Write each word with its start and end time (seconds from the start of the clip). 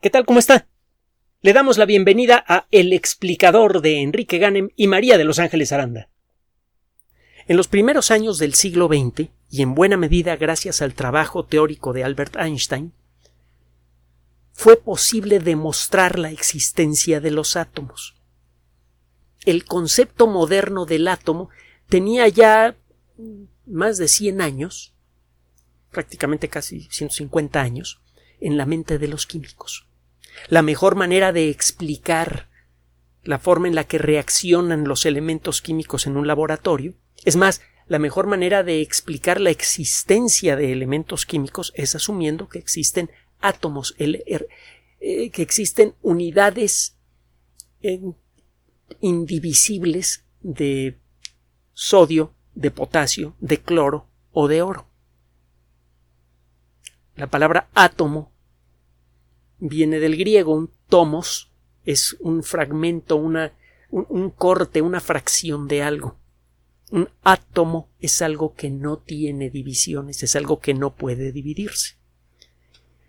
¿Qué 0.00 0.10
tal? 0.10 0.26
¿Cómo 0.26 0.38
está? 0.38 0.68
Le 1.40 1.54
damos 1.54 1.78
la 1.78 1.86
bienvenida 1.86 2.44
a 2.46 2.66
El 2.70 2.92
explicador 2.92 3.80
de 3.80 4.02
Enrique 4.02 4.36
Ganem 4.36 4.68
y 4.76 4.88
María 4.88 5.16
de 5.16 5.24
Los 5.24 5.38
Ángeles 5.38 5.72
Aranda. 5.72 6.10
En 7.46 7.56
los 7.56 7.66
primeros 7.66 8.10
años 8.10 8.38
del 8.38 8.52
siglo 8.52 8.88
XX, 8.88 9.30
y 9.48 9.62
en 9.62 9.74
buena 9.74 9.96
medida 9.96 10.36
gracias 10.36 10.82
al 10.82 10.92
trabajo 10.92 11.46
teórico 11.46 11.94
de 11.94 12.04
Albert 12.04 12.36
Einstein, 12.36 12.92
fue 14.52 14.76
posible 14.76 15.38
demostrar 15.38 16.18
la 16.18 16.30
existencia 16.30 17.20
de 17.20 17.30
los 17.30 17.56
átomos. 17.56 18.16
El 19.46 19.64
concepto 19.64 20.26
moderno 20.26 20.84
del 20.84 21.08
átomo 21.08 21.48
tenía 21.88 22.28
ya 22.28 22.76
más 23.64 23.96
de 23.96 24.08
100 24.08 24.42
años, 24.42 24.94
prácticamente 25.90 26.48
casi 26.48 26.82
150 26.90 27.62
años, 27.62 28.02
en 28.40 28.56
la 28.56 28.66
mente 28.66 28.98
de 28.98 29.08
los 29.08 29.26
químicos. 29.26 29.86
La 30.48 30.62
mejor 30.62 30.94
manera 30.94 31.32
de 31.32 31.50
explicar 31.50 32.48
la 33.22 33.38
forma 33.38 33.68
en 33.68 33.74
la 33.74 33.84
que 33.84 33.98
reaccionan 33.98 34.84
los 34.84 35.06
elementos 35.06 35.62
químicos 35.62 36.06
en 36.06 36.16
un 36.16 36.26
laboratorio, 36.26 36.94
es 37.24 37.36
más, 37.36 37.60
la 37.88 37.98
mejor 37.98 38.26
manera 38.26 38.62
de 38.62 38.80
explicar 38.80 39.40
la 39.40 39.50
existencia 39.50 40.56
de 40.56 40.72
elementos 40.72 41.26
químicos 41.26 41.72
es 41.76 41.94
asumiendo 41.94 42.48
que 42.48 42.58
existen 42.58 43.10
átomos, 43.40 43.94
er, 43.98 44.48
eh, 45.00 45.30
que 45.30 45.42
existen 45.42 45.94
unidades 46.02 46.96
indivisibles 49.00 50.24
de 50.40 50.98
sodio, 51.72 52.34
de 52.54 52.70
potasio, 52.70 53.36
de 53.40 53.60
cloro 53.60 54.08
o 54.32 54.48
de 54.48 54.62
oro. 54.62 54.88
La 57.16 57.28
palabra 57.28 57.68
átomo 57.74 58.30
viene 59.58 59.98
del 59.98 60.16
griego, 60.16 60.54
un 60.54 60.70
tomos 60.88 61.50
es 61.84 62.16
un 62.20 62.42
fragmento, 62.42 63.16
una, 63.16 63.52
un, 63.90 64.30
corte, 64.30 64.82
una 64.82 65.00
fracción 65.00 65.66
de 65.66 65.82
algo. 65.82 66.18
Un 66.90 67.08
átomo 67.22 67.88
es 68.00 68.20
algo 68.22 68.54
que 68.54 68.70
no 68.70 68.98
tiene 68.98 69.50
divisiones, 69.50 70.22
es 70.22 70.36
algo 70.36 70.60
que 70.60 70.74
no 70.74 70.94
puede 70.94 71.32
dividirse. 71.32 71.96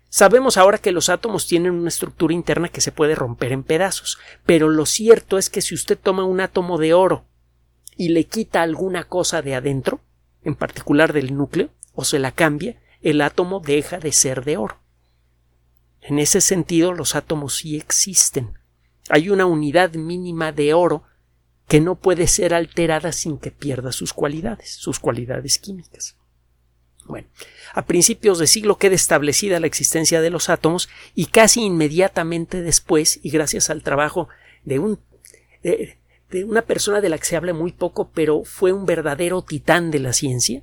Sabemos 0.08 0.56
ahora 0.56 0.78
que 0.78 0.92
los 0.92 1.10
átomos 1.10 1.46
tienen 1.46 1.72
una 1.72 1.88
estructura 1.88 2.32
interna 2.32 2.70
que 2.70 2.80
se 2.80 2.92
puede 2.92 3.14
romper 3.14 3.52
en 3.52 3.62
pedazos, 3.62 4.18
pero 4.46 4.68
lo 4.68 4.86
cierto 4.86 5.36
es 5.36 5.50
que 5.50 5.60
si 5.60 5.74
usted 5.74 5.98
toma 5.98 6.24
un 6.24 6.40
átomo 6.40 6.78
de 6.78 6.94
oro 6.94 7.26
y 7.96 8.08
le 8.08 8.24
quita 8.24 8.62
alguna 8.62 9.04
cosa 9.04 9.42
de 9.42 9.54
adentro, 9.54 10.00
en 10.44 10.54
particular 10.54 11.12
del 11.12 11.36
núcleo, 11.36 11.68
o 11.94 12.04
se 12.04 12.18
la 12.18 12.32
cambia, 12.32 12.80
el 13.02 13.20
átomo 13.20 13.60
deja 13.60 13.98
de 13.98 14.12
ser 14.12 14.44
de 14.44 14.56
oro. 14.56 14.80
En 16.00 16.18
ese 16.18 16.40
sentido, 16.40 16.92
los 16.92 17.14
átomos 17.14 17.56
sí 17.56 17.76
existen. 17.76 18.58
Hay 19.08 19.30
una 19.30 19.46
unidad 19.46 19.92
mínima 19.94 20.52
de 20.52 20.74
oro 20.74 21.04
que 21.66 21.80
no 21.80 21.96
puede 21.96 22.26
ser 22.26 22.54
alterada 22.54 23.12
sin 23.12 23.38
que 23.38 23.50
pierda 23.50 23.92
sus 23.92 24.12
cualidades, 24.12 24.70
sus 24.70 24.98
cualidades 24.98 25.58
químicas. 25.58 26.16
Bueno, 27.04 27.28
a 27.72 27.86
principios 27.86 28.38
de 28.38 28.46
siglo 28.46 28.76
queda 28.76 28.94
establecida 28.94 29.60
la 29.60 29.66
existencia 29.66 30.20
de 30.20 30.30
los 30.30 30.50
átomos 30.50 30.88
y 31.14 31.26
casi 31.26 31.62
inmediatamente 31.62 32.62
después, 32.62 33.20
y 33.22 33.30
gracias 33.30 33.70
al 33.70 33.82
trabajo 33.82 34.28
de 34.64 34.78
un 34.78 34.98
de, 35.62 35.98
de 36.30 36.44
una 36.44 36.62
persona 36.62 37.00
de 37.00 37.08
la 37.08 37.18
que 37.18 37.24
se 37.24 37.36
habla 37.36 37.54
muy 37.54 37.72
poco, 37.72 38.10
pero 38.12 38.44
fue 38.44 38.72
un 38.72 38.86
verdadero 38.86 39.42
titán 39.42 39.90
de 39.90 39.98
la 39.98 40.12
ciencia, 40.12 40.62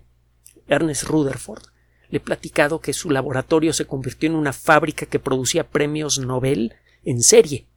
Ernest 0.68 1.04
Rutherford, 1.04 1.64
he 2.18 2.22
platicado 2.22 2.80
que 2.80 2.94
su 2.94 3.10
laboratorio 3.10 3.74
se 3.74 3.86
convirtió 3.86 4.30
en 4.30 4.36
una 4.36 4.54
fábrica 4.54 5.06
que 5.06 5.20
producía 5.20 5.68
premios 5.68 6.20
Nobel 6.20 6.74
en 7.04 7.22
serie. 7.22 7.68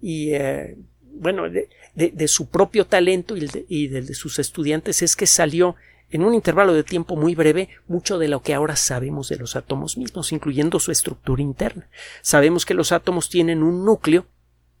Y 0.00 0.32
eh, 0.32 0.76
bueno, 1.00 1.44
de, 1.48 2.28
su 2.28 2.48
propio 2.48 2.86
talento 2.86 3.36
y, 3.36 3.48
y 3.68 3.88
del 3.88 4.06
de 4.06 4.14
sus 4.14 4.38
estudiantes 4.38 5.02
es 5.02 5.16
que 5.16 5.26
salió 5.26 5.76
en 6.10 6.22
un 6.22 6.34
intervalo 6.34 6.74
de 6.74 6.84
tiempo 6.84 7.16
muy 7.16 7.34
breve 7.34 7.70
mucho 7.88 8.18
de 8.18 8.28
lo 8.28 8.40
que 8.40 8.54
ahora 8.54 8.76
sabemos 8.76 9.28
de 9.28 9.36
los 9.36 9.56
átomos 9.56 9.96
mismos, 9.96 10.30
incluyendo 10.30 10.78
su 10.78 10.92
estructura 10.92 11.42
interna. 11.42 11.88
Sabemos 12.22 12.64
que 12.64 12.74
los 12.74 12.92
átomos 12.92 13.28
tienen 13.28 13.62
un 13.62 13.84
núcleo 13.84 14.26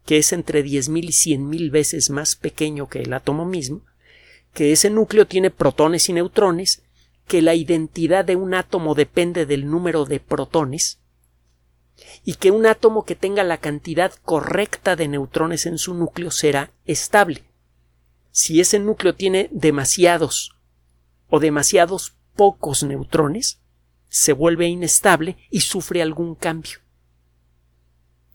que 0.06 0.18
es 0.18 0.32
entre 0.32 0.64
10.000 0.64 1.04
y 1.04 1.36
100.000 1.36 1.70
veces 1.70 2.10
más 2.10 2.36
pequeño 2.36 2.88
que 2.88 3.00
el 3.00 3.12
átomo 3.12 3.44
mismo, 3.44 3.82
que 4.52 4.70
ese 4.70 4.90
núcleo 4.90 5.26
tiene 5.26 5.50
protones 5.50 6.08
y 6.08 6.12
neutrones 6.12 6.83
que 7.26 7.42
la 7.42 7.54
identidad 7.54 8.24
de 8.24 8.36
un 8.36 8.54
átomo 8.54 8.94
depende 8.94 9.46
del 9.46 9.70
número 9.70 10.04
de 10.04 10.20
protones 10.20 11.00
y 12.24 12.34
que 12.34 12.50
un 12.50 12.66
átomo 12.66 13.04
que 13.04 13.14
tenga 13.14 13.44
la 13.44 13.58
cantidad 13.58 14.12
correcta 14.24 14.96
de 14.96 15.08
neutrones 15.08 15.66
en 15.66 15.78
su 15.78 15.94
núcleo 15.94 16.30
será 16.30 16.72
estable. 16.84 17.44
Si 18.30 18.60
ese 18.60 18.78
núcleo 18.78 19.14
tiene 19.14 19.48
demasiados 19.52 20.56
o 21.28 21.40
demasiados 21.40 22.14
pocos 22.34 22.82
neutrones, 22.82 23.60
se 24.08 24.32
vuelve 24.32 24.66
inestable 24.66 25.36
y 25.50 25.60
sufre 25.60 26.02
algún 26.02 26.34
cambio. 26.34 26.78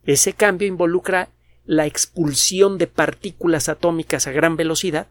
Ese 0.04 0.34
cambio 0.34 0.68
involucra 0.68 1.30
la 1.66 1.86
expulsión 1.86 2.78
de 2.78 2.88
partículas 2.88 3.70
atómicas 3.70 4.26
a 4.26 4.32
gran 4.32 4.56
velocidad 4.56 5.08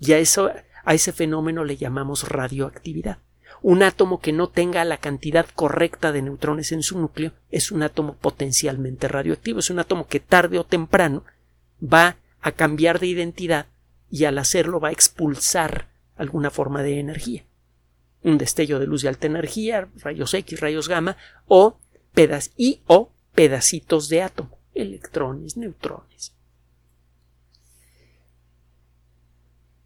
y 0.00 0.12
a 0.12 0.18
eso 0.18 0.50
a 0.86 0.94
ese 0.94 1.12
fenómeno 1.12 1.64
le 1.64 1.76
llamamos 1.76 2.28
radioactividad. 2.28 3.18
Un 3.60 3.82
átomo 3.82 4.20
que 4.20 4.32
no 4.32 4.48
tenga 4.48 4.84
la 4.84 4.98
cantidad 4.98 5.44
correcta 5.54 6.12
de 6.12 6.22
neutrones 6.22 6.70
en 6.70 6.84
su 6.84 6.98
núcleo 6.98 7.32
es 7.50 7.72
un 7.72 7.82
átomo 7.82 8.14
potencialmente 8.14 9.08
radioactivo, 9.08 9.58
es 9.58 9.68
un 9.68 9.80
átomo 9.80 10.06
que 10.06 10.20
tarde 10.20 10.58
o 10.58 10.64
temprano 10.64 11.24
va 11.82 12.16
a 12.40 12.52
cambiar 12.52 13.00
de 13.00 13.08
identidad 13.08 13.66
y 14.10 14.24
al 14.24 14.38
hacerlo 14.38 14.78
va 14.78 14.88
a 14.88 14.92
expulsar 14.92 15.88
alguna 16.16 16.50
forma 16.50 16.84
de 16.84 17.00
energía. 17.00 17.44
Un 18.22 18.38
destello 18.38 18.78
de 18.78 18.86
luz 18.86 19.02
de 19.02 19.08
alta 19.08 19.26
energía, 19.26 19.88
rayos 19.96 20.34
X, 20.34 20.60
rayos 20.60 20.88
gamma, 20.88 21.16
o, 21.48 21.78
y 22.56 22.80
o 22.86 23.10
pedacitos 23.34 24.08
de 24.08 24.22
átomo, 24.22 24.56
electrones, 24.72 25.56
neutrones. 25.56 26.35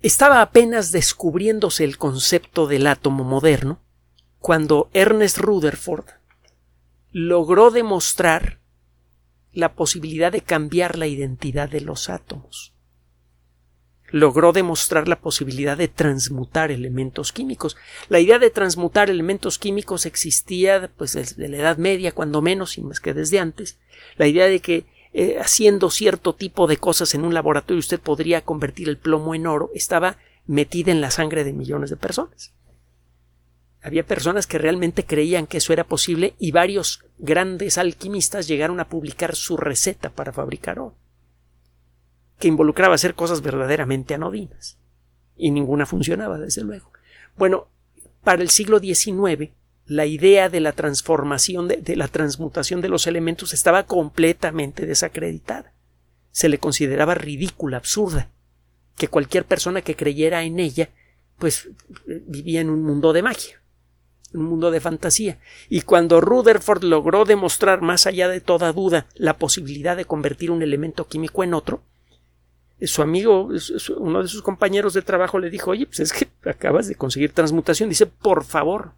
Estaba 0.03 0.41
apenas 0.41 0.93
descubriéndose 0.93 1.85
el 1.85 1.99
concepto 1.99 2.67
del 2.67 2.87
átomo 2.87 3.23
moderno 3.23 3.83
cuando 4.39 4.89
Ernest 4.95 5.37
Rutherford 5.37 6.07
logró 7.13 7.71
demostrar 7.71 8.61
la 9.53 9.75
posibilidad 9.75 10.33
de 10.33 10.41
cambiar 10.41 10.97
la 10.97 11.07
identidad 11.07 11.69
de 11.69 11.83
los 11.83 12.09
átomos. 12.09 12.73
Logró 14.11 14.53
demostrar 14.53 15.07
la 15.07 15.21
posibilidad 15.21 15.77
de 15.77 15.89
transmutar 15.89 16.71
elementos 16.71 17.33
químicos. 17.33 17.77
La 18.09 18.21
idea 18.21 18.39
de 18.39 18.51
transmutar 18.51 19.11
elementos 19.11 19.59
químicos 19.59 20.07
existía 20.07 20.91
pues 20.97 21.13
desde 21.13 21.47
la 21.49 21.59
Edad 21.59 21.77
Media, 21.77 22.13
cuando 22.13 22.41
menos, 22.41 22.79
y 22.79 22.81
más 22.81 23.01
que 23.01 23.13
desde 23.13 23.39
antes. 23.39 23.79
La 24.17 24.27
idea 24.27 24.47
de 24.47 24.61
que 24.61 24.87
eh, 25.13 25.39
haciendo 25.41 25.91
cierto 25.91 26.35
tipo 26.35 26.67
de 26.67 26.77
cosas 26.77 27.15
en 27.15 27.25
un 27.25 27.35
laboratorio 27.35 27.81
usted 27.81 27.99
podría 27.99 28.43
convertir 28.43 28.89
el 28.89 28.97
plomo 28.97 29.35
en 29.35 29.49
oro 29.49 29.71
estaba 29.75 30.19
metida 30.47 30.93
en 30.93 31.01
la 31.01 31.11
sangre 31.11 31.43
de 31.45 31.53
millones 31.53 31.91
de 31.91 31.97
personas. 31.97 32.55
Había 33.83 34.07
personas 34.07 34.47
que 34.47 34.59
realmente 34.59 35.05
creían 35.05 35.47
que 35.47 35.57
eso 35.57 35.73
era 35.73 35.85
posible 35.85 36.35
y 36.39 36.53
varios 36.53 37.05
grandes 37.19 37.79
alquimistas 37.79 38.47
llegaron 38.47 38.79
a 38.79 38.89
publicar 38.89 39.35
su 39.35 39.57
receta 39.57 40.11
para 40.11 40.33
fabricar 40.33 40.79
oro, 40.79 40.97
que 42.39 42.49
involucraba 42.49 42.95
hacer 42.95 43.15
cosas 43.15 43.43
verdaderamente 43.43 44.15
anodinas. 44.15 44.79
Y 45.37 45.51
ninguna 45.51 45.87
funcionaba, 45.87 46.39
desde 46.39 46.63
luego. 46.63 46.93
Bueno, 47.37 47.69
para 48.23 48.43
el 48.43 48.51
siglo 48.51 48.79
XIX 48.79 49.51
la 49.91 50.07
idea 50.07 50.49
de 50.49 50.61
la 50.61 50.71
transformación, 50.71 51.67
de, 51.67 51.97
la 51.97 52.07
transmutación 52.07 52.81
de 52.81 52.89
los 52.89 53.09
elementos 53.09 53.53
estaba 53.53 53.87
completamente 53.87 54.87
desacreditada. 54.87 55.73
Se 56.31 56.49
le 56.49 56.59
consideraba 56.59 57.17
ridícula, 57.17 57.79
absurda, 57.79 58.31
que 58.97 59.09
cualquier 59.09 59.45
persona 59.47 59.83
que 59.83 59.97
creyera 59.97 60.45
en 60.45 60.61
ella, 60.61 60.91
pues 61.39 61.71
vivía 62.07 62.61
en 62.61 62.71
un 62.71 62.85
mundo 62.85 63.13
de 63.13 63.23
magia, 63.23 63.61
un 64.33 64.45
mundo 64.45 64.71
de 64.71 64.79
fantasía. 64.79 65.41
Y 65.69 65.81
cuando 65.81 66.21
Rutherford 66.21 66.85
logró 66.85 67.25
demostrar 67.25 67.81
más 67.81 68.07
allá 68.07 68.29
de 68.29 68.41
toda 68.41 68.73
duda 68.73 69.09
la 69.17 69.39
posibilidad 69.39 69.97
de 69.97 70.05
convertir 70.05 70.53
un 70.53 70.63
elemento 70.63 71.09
químico 71.09 71.43
en 71.43 71.53
otro, 71.53 71.83
su 72.83 73.03
amigo, 73.03 73.49
uno 73.97 74.23
de 74.23 74.29
sus 74.29 74.43
compañeros 74.43 74.95
de 74.95 75.03
trabajo 75.03 75.41
le 75.41 75.51
dijo, 75.51 75.73
oye, 75.73 75.87
pues 75.87 75.99
es 75.99 76.13
que 76.13 76.29
acabas 76.49 76.87
de 76.87 76.95
conseguir 76.95 77.33
transmutación. 77.33 77.89
Dice, 77.89 78.07
por 78.07 78.45
favor, 78.45 78.93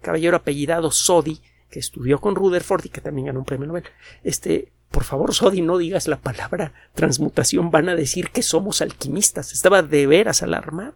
caballero 0.00 0.36
apellidado 0.36 0.90
Sodi, 0.90 1.40
que 1.70 1.78
estudió 1.78 2.20
con 2.20 2.34
Rutherford 2.34 2.86
y 2.86 2.88
que 2.88 3.00
también 3.00 3.26
ganó 3.26 3.40
un 3.40 3.44
premio 3.44 3.66
Nobel. 3.66 3.84
Este, 4.22 4.72
por 4.90 5.04
favor, 5.04 5.34
Sodi, 5.34 5.60
no 5.60 5.78
digas 5.78 6.08
la 6.08 6.18
palabra 6.18 6.72
transmutación, 6.94 7.70
van 7.70 7.88
a 7.88 7.96
decir 7.96 8.30
que 8.30 8.42
somos 8.42 8.80
alquimistas. 8.82 9.52
Estaba 9.52 9.82
de 9.82 10.06
veras 10.06 10.42
alarmado. 10.42 10.94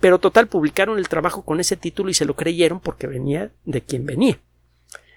Pero 0.00 0.18
total, 0.18 0.48
publicaron 0.48 0.98
el 0.98 1.08
trabajo 1.08 1.44
con 1.44 1.60
ese 1.60 1.76
título 1.76 2.10
y 2.10 2.14
se 2.14 2.24
lo 2.24 2.36
creyeron 2.36 2.80
porque 2.80 3.06
venía 3.06 3.52
de 3.64 3.80
quien 3.80 4.06
venía. 4.06 4.38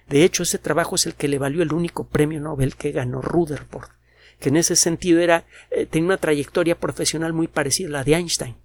De 0.08 0.24
hecho, 0.24 0.42
ese 0.42 0.58
trabajo 0.58 0.96
es 0.96 1.06
el 1.06 1.14
que 1.14 1.28
le 1.28 1.38
valió 1.38 1.62
el 1.62 1.72
único 1.72 2.08
premio 2.08 2.40
Nobel 2.40 2.76
que 2.76 2.92
ganó 2.92 3.20
Rutherford, 3.20 3.90
que 4.40 4.48
en 4.48 4.56
ese 4.56 4.76
sentido 4.76 5.20
era, 5.20 5.44
eh, 5.70 5.84
tenía 5.86 6.06
una 6.06 6.16
trayectoria 6.16 6.78
profesional 6.78 7.32
muy 7.32 7.48
parecida 7.48 7.88
a 7.88 7.92
la 7.92 8.04
de 8.04 8.14
Einstein. 8.14 8.56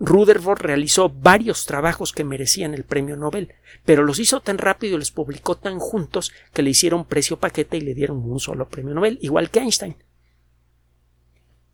Rutherford 0.00 0.62
realizó 0.62 1.10
varios 1.10 1.66
trabajos 1.66 2.12
que 2.12 2.24
merecían 2.24 2.72
el 2.72 2.84
premio 2.84 3.16
Nobel, 3.16 3.52
pero 3.84 4.02
los 4.02 4.18
hizo 4.18 4.40
tan 4.40 4.56
rápido 4.56 4.96
y 4.96 4.98
los 4.98 5.10
publicó 5.10 5.56
tan 5.56 5.78
juntos 5.78 6.32
que 6.54 6.62
le 6.62 6.70
hicieron 6.70 7.04
precio 7.04 7.38
paquete 7.38 7.76
y 7.76 7.82
le 7.82 7.94
dieron 7.94 8.16
un 8.18 8.40
solo 8.40 8.66
premio 8.68 8.94
Nobel, 8.94 9.18
igual 9.20 9.50
que 9.50 9.60
Einstein. 9.60 9.96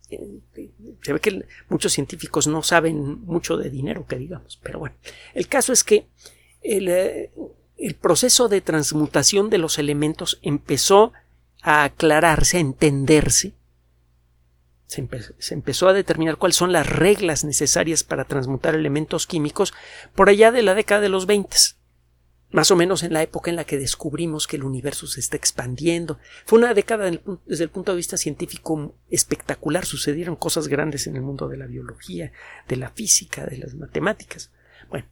Se 0.09 1.13
ve 1.13 1.19
que 1.21 1.45
muchos 1.69 1.93
científicos 1.93 2.47
no 2.47 2.63
saben 2.63 3.21
mucho 3.25 3.55
de 3.55 3.69
dinero, 3.69 4.05
que 4.05 4.17
digamos, 4.17 4.59
pero 4.61 4.79
bueno, 4.79 4.95
el 5.33 5.47
caso 5.47 5.71
es 5.71 5.85
que 5.85 6.07
el, 6.61 6.89
eh, 6.89 7.31
el 7.77 7.95
proceso 7.95 8.49
de 8.49 8.59
transmutación 8.59 9.49
de 9.49 9.57
los 9.57 9.79
elementos 9.79 10.39
empezó 10.41 11.13
a 11.61 11.85
aclararse, 11.85 12.57
a 12.57 12.61
entenderse 12.61 13.53
se, 14.87 15.53
empezó 15.53 15.89
a 15.89 15.93
determinar 15.93 16.37
cuáles 16.37 16.55
son 16.55 16.71
las 16.71 16.87
reglas 16.87 17.43
necesarias 17.43 18.03
para 18.03 18.23
transmutar 18.23 18.73
elementos 18.73 19.27
químicos 19.27 19.73
por 20.15 20.29
allá 20.29 20.51
de 20.51 20.63
la 20.63 20.75
década 20.75 21.01
de 21.01 21.09
los 21.09 21.25
20, 21.25 21.55
más 22.51 22.71
o 22.71 22.77
menos 22.77 23.03
en 23.03 23.11
la 23.11 23.21
época 23.21 23.49
en 23.49 23.57
la 23.57 23.65
que 23.65 23.77
descubrimos 23.77 24.47
que 24.47 24.55
el 24.55 24.63
universo 24.63 25.05
se 25.05 25.19
está 25.19 25.35
expandiendo. 25.35 26.19
Fue 26.45 26.57
una 26.57 26.73
década 26.73 27.11
desde 27.45 27.63
el 27.65 27.69
punto 27.69 27.91
de 27.91 27.97
vista 27.97 28.15
científico 28.15 28.95
espectacular, 29.09 29.85
sucedieron 29.85 30.37
cosas 30.37 30.69
grandes 30.69 31.05
en 31.05 31.17
el 31.17 31.21
mundo 31.21 31.49
de 31.49 31.57
la 31.57 31.67
biología, 31.67 32.31
de 32.69 32.77
la 32.77 32.89
física, 32.89 33.45
de 33.45 33.57
las 33.57 33.75
matemáticas. 33.75 34.51
Bueno, 34.89 35.05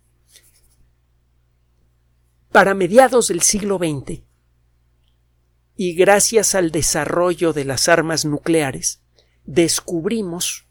para 2.54 2.74
mediados 2.74 3.28
del 3.28 3.42
siglo 3.42 3.78
XX, 3.78 4.24
y 5.78 5.94
gracias 5.96 6.56
al 6.56 6.72
desarrollo 6.72 7.52
de 7.52 7.66
las 7.66 7.90
armas 7.90 8.24
nucleares, 8.24 9.02
descubrimos 9.46 10.66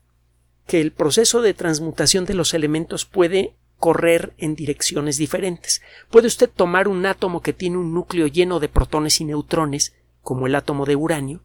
que 0.66 0.80
el 0.80 0.92
proceso 0.92 1.42
de 1.42 1.54
transmutación 1.54 2.24
de 2.24 2.34
los 2.34 2.54
elementos 2.54 3.04
puede 3.04 3.54
correr 3.78 4.32
en 4.38 4.54
direcciones 4.54 5.18
diferentes. 5.18 5.82
Puede 6.10 6.26
usted 6.26 6.48
tomar 6.48 6.88
un 6.88 7.04
átomo 7.06 7.42
que 7.42 7.52
tiene 7.52 7.76
un 7.76 7.92
núcleo 7.92 8.26
lleno 8.26 8.60
de 8.60 8.68
protones 8.68 9.20
y 9.20 9.24
neutrones, 9.24 9.94
como 10.22 10.46
el 10.46 10.54
átomo 10.54 10.86
de 10.86 10.96
uranio, 10.96 11.42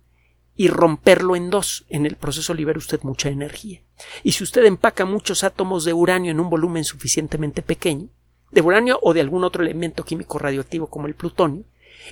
y 0.55 0.67
romperlo 0.67 1.35
en 1.35 1.49
dos. 1.49 1.85
En 1.89 2.05
el 2.05 2.15
proceso 2.15 2.53
libera 2.53 2.79
usted 2.79 3.01
mucha 3.03 3.29
energía. 3.29 3.81
Y 4.23 4.33
si 4.33 4.43
usted 4.43 4.63
empaca 4.65 5.05
muchos 5.05 5.43
átomos 5.43 5.83
de 5.83 5.93
uranio 5.93 6.31
en 6.31 6.39
un 6.39 6.49
volumen 6.49 6.85
suficientemente 6.85 7.61
pequeño, 7.61 8.07
de 8.51 8.61
uranio 8.61 8.99
o 9.01 9.13
de 9.13 9.21
algún 9.21 9.43
otro 9.43 9.63
elemento 9.63 10.03
químico 10.03 10.39
radioactivo 10.39 10.87
como 10.87 11.07
el 11.07 11.15
plutonio, 11.15 11.65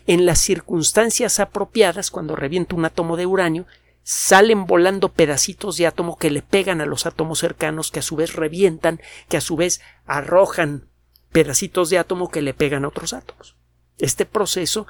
en 0.05 0.25
las 0.25 0.39
circunstancias 0.39 1.39
apropiadas, 1.39 2.11
cuando 2.11 2.35
revienta 2.35 2.75
un 2.75 2.85
átomo 2.85 3.17
de 3.17 3.25
uranio, 3.25 3.65
salen 4.09 4.67
volando 4.67 5.11
pedacitos 5.11 5.75
de 5.75 5.85
átomo 5.85 6.17
que 6.17 6.31
le 6.31 6.41
pegan 6.41 6.79
a 6.79 6.85
los 6.85 7.05
átomos 7.05 7.39
cercanos, 7.39 7.91
que 7.91 7.99
a 7.99 8.01
su 8.01 8.15
vez 8.15 8.37
revientan, 8.37 9.01
que 9.27 9.35
a 9.35 9.41
su 9.41 9.57
vez 9.57 9.81
arrojan 10.05 10.87
pedacitos 11.33 11.89
de 11.89 11.97
átomo 11.97 12.31
que 12.31 12.41
le 12.41 12.53
pegan 12.53 12.85
a 12.85 12.87
otros 12.87 13.11
átomos. 13.11 13.57
Este 13.97 14.25
proceso 14.25 14.87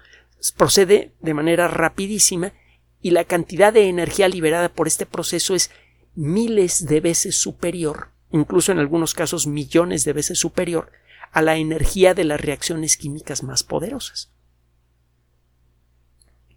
procede 0.55 1.15
de 1.19 1.33
manera 1.33 1.67
rapidísima 1.67 2.53
y 3.01 3.09
la 3.09 3.23
cantidad 3.23 3.73
de 3.73 3.89
energía 3.89 4.27
liberada 4.27 4.69
por 4.69 4.85
este 4.85 5.07
proceso 5.07 5.55
es 5.55 5.71
miles 6.13 6.85
de 6.85 7.01
veces 7.01 7.41
superior, 7.41 8.11
incluso 8.31 8.71
en 8.71 8.77
algunos 8.77 9.15
casos 9.15 9.47
millones 9.47 10.05
de 10.05 10.13
veces 10.13 10.37
superior, 10.37 10.91
a 11.31 11.41
la 11.41 11.57
energía 11.57 12.13
de 12.13 12.23
las 12.23 12.39
reacciones 12.39 12.97
químicas 12.97 13.41
más 13.41 13.63
poderosas. 13.63 14.31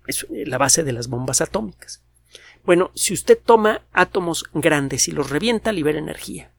Es 0.06 0.26
la 0.28 0.58
base 0.58 0.84
de 0.84 0.92
las 0.92 1.08
bombas 1.08 1.40
atómicas. 1.40 2.02
Bueno, 2.70 2.92
si 2.94 3.14
usted 3.14 3.36
toma 3.36 3.82
átomos 3.92 4.44
grandes 4.54 5.08
y 5.08 5.10
los 5.10 5.28
revienta, 5.28 5.72
libera 5.72 5.98
energía. 5.98 6.52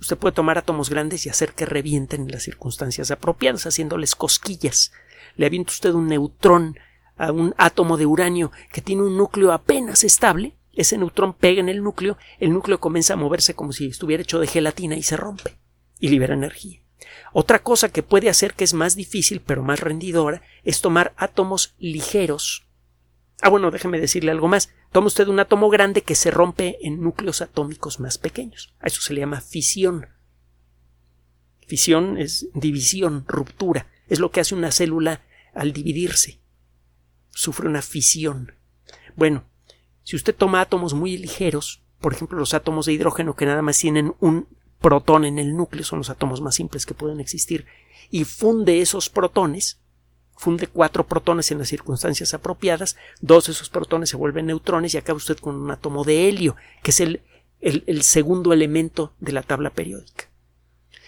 Usted 0.00 0.18
puede 0.18 0.34
tomar 0.34 0.58
átomos 0.58 0.90
grandes 0.90 1.26
y 1.26 1.28
hacer 1.28 1.52
que 1.52 1.64
revienten 1.64 2.22
en 2.22 2.32
las 2.32 2.42
circunstancias 2.42 3.12
apropiadas, 3.12 3.64
haciéndoles 3.64 4.16
cosquillas. 4.16 4.90
Le 5.36 5.46
avienta 5.46 5.70
usted 5.70 5.92
un 5.92 6.08
neutrón 6.08 6.76
a 7.16 7.30
un 7.30 7.54
átomo 7.56 7.96
de 7.96 8.06
uranio 8.06 8.50
que 8.72 8.82
tiene 8.82 9.02
un 9.02 9.16
núcleo 9.16 9.52
apenas 9.52 10.02
estable, 10.02 10.56
ese 10.72 10.98
neutrón 10.98 11.34
pega 11.34 11.60
en 11.60 11.68
el 11.68 11.84
núcleo, 11.84 12.18
el 12.40 12.52
núcleo 12.52 12.80
comienza 12.80 13.12
a 13.14 13.16
moverse 13.16 13.54
como 13.54 13.70
si 13.70 13.86
estuviera 13.86 14.24
hecho 14.24 14.40
de 14.40 14.48
gelatina 14.48 14.96
y 14.96 15.04
se 15.04 15.16
rompe 15.16 15.56
y 16.00 16.08
libera 16.08 16.34
energía. 16.34 16.80
Otra 17.32 17.60
cosa 17.60 17.90
que 17.90 18.02
puede 18.02 18.28
hacer 18.28 18.54
que 18.54 18.64
es 18.64 18.74
más 18.74 18.96
difícil 18.96 19.40
pero 19.40 19.62
más 19.62 19.78
rendidora 19.78 20.42
es 20.64 20.80
tomar 20.80 21.14
átomos 21.16 21.76
ligeros 21.78 22.68
Ah, 23.40 23.50
bueno, 23.50 23.70
déjeme 23.70 24.00
decirle 24.00 24.30
algo 24.30 24.48
más. 24.48 24.70
Toma 24.92 25.08
usted 25.08 25.28
un 25.28 25.40
átomo 25.40 25.68
grande 25.68 26.02
que 26.02 26.14
se 26.14 26.30
rompe 26.30 26.78
en 26.80 27.02
núcleos 27.02 27.42
atómicos 27.42 28.00
más 28.00 28.18
pequeños. 28.18 28.74
A 28.80 28.86
eso 28.86 29.00
se 29.00 29.12
le 29.14 29.20
llama 29.20 29.40
fisión. 29.40 30.06
Fisión 31.66 32.16
es 32.16 32.48
división, 32.54 33.24
ruptura. 33.28 33.86
Es 34.08 34.18
lo 34.18 34.30
que 34.30 34.40
hace 34.40 34.54
una 34.54 34.72
célula 34.72 35.22
al 35.54 35.72
dividirse. 35.72 36.40
Sufre 37.30 37.68
una 37.68 37.82
fisión. 37.82 38.52
Bueno, 39.16 39.44
si 40.02 40.16
usted 40.16 40.34
toma 40.34 40.62
átomos 40.62 40.94
muy 40.94 41.18
ligeros, 41.18 41.82
por 42.00 42.14
ejemplo 42.14 42.38
los 42.38 42.54
átomos 42.54 42.86
de 42.86 42.94
hidrógeno 42.94 43.36
que 43.36 43.44
nada 43.44 43.60
más 43.60 43.78
tienen 43.78 44.14
un 44.20 44.48
protón 44.80 45.24
en 45.24 45.38
el 45.38 45.54
núcleo, 45.56 45.84
son 45.84 45.98
los 45.98 46.10
átomos 46.10 46.40
más 46.40 46.54
simples 46.54 46.86
que 46.86 46.94
pueden 46.94 47.20
existir, 47.20 47.66
y 48.10 48.24
funde 48.24 48.80
esos 48.80 49.10
protones, 49.10 49.80
funde 50.38 50.68
cuatro 50.68 51.06
protones 51.06 51.50
en 51.50 51.58
las 51.58 51.68
circunstancias 51.68 52.32
apropiadas, 52.32 52.96
dos 53.20 53.46
de 53.46 53.52
esos 53.52 53.68
protones 53.68 54.08
se 54.08 54.16
vuelven 54.16 54.46
neutrones 54.46 54.94
y 54.94 54.96
acaba 54.96 55.16
usted 55.16 55.36
con 55.36 55.56
un 55.56 55.70
átomo 55.70 56.04
de 56.04 56.28
helio, 56.28 56.56
que 56.82 56.92
es 56.92 57.00
el, 57.00 57.22
el, 57.60 58.02
segundo 58.02 58.52
elemento 58.52 59.12
de 59.18 59.32
la 59.32 59.42
tabla 59.42 59.70
periódica. 59.70 60.30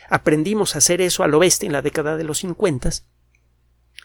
Aprendimos 0.09 0.75
a 0.75 0.79
hacer 0.79 1.00
eso 1.00 1.23
al 1.23 1.32
oeste 1.35 1.65
en 1.65 1.73
la 1.73 1.81
década 1.81 2.17
de 2.17 2.25
los 2.25 2.38
50 2.38 2.91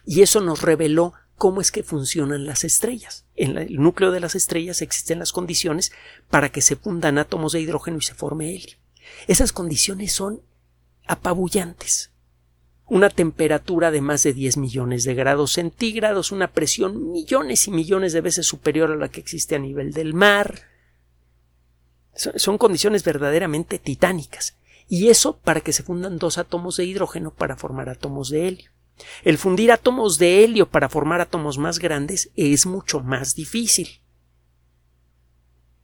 y 0.05 0.21
eso 0.21 0.41
nos 0.41 0.61
reveló 0.61 1.13
cómo 1.37 1.59
es 1.59 1.71
que 1.71 1.81
funcionan 1.81 2.45
las 2.45 2.63
estrellas. 2.63 3.25
En 3.35 3.57
el 3.57 3.77
núcleo 3.77 4.11
de 4.11 4.19
las 4.19 4.35
estrellas 4.35 4.83
existen 4.83 5.17
las 5.17 5.31
condiciones 5.31 5.91
para 6.29 6.49
que 6.49 6.61
se 6.61 6.75
fundan 6.75 7.17
átomos 7.17 7.53
de 7.53 7.61
hidrógeno 7.61 7.97
y 7.97 8.03
se 8.03 8.13
forme 8.13 8.53
helio. 8.53 8.77
Esas 9.27 9.51
condiciones 9.51 10.11
son 10.11 10.41
apabullantes 11.07 12.11
una 12.87 13.09
temperatura 13.09 13.91
de 13.91 14.01
más 14.01 14.23
de 14.23 14.33
10 14.33 14.57
millones 14.57 15.03
de 15.03 15.15
grados 15.15 15.53
centígrados, 15.53 16.31
una 16.31 16.51
presión 16.51 17.11
millones 17.11 17.67
y 17.67 17.71
millones 17.71 18.13
de 18.13 18.21
veces 18.21 18.45
superior 18.45 18.91
a 18.91 18.95
la 18.95 19.09
que 19.09 19.19
existe 19.19 19.55
a 19.55 19.59
nivel 19.59 19.91
del 19.91 20.13
mar. 20.13 20.61
Son 22.13 22.57
condiciones 22.57 23.03
verdaderamente 23.03 23.79
titánicas. 23.79 24.55
Y 24.87 25.09
eso 25.09 25.37
para 25.37 25.61
que 25.61 25.73
se 25.73 25.83
fundan 25.83 26.19
dos 26.19 26.37
átomos 26.37 26.77
de 26.77 26.85
hidrógeno 26.85 27.31
para 27.31 27.55
formar 27.55 27.89
átomos 27.89 28.29
de 28.29 28.47
helio. 28.47 28.71
El 29.23 29.37
fundir 29.37 29.71
átomos 29.71 30.19
de 30.19 30.43
helio 30.43 30.67
para 30.67 30.87
formar 30.87 31.21
átomos 31.21 31.57
más 31.57 31.79
grandes 31.79 32.29
es 32.35 32.65
mucho 32.65 32.99
más 33.01 33.35
difícil. 33.35 33.99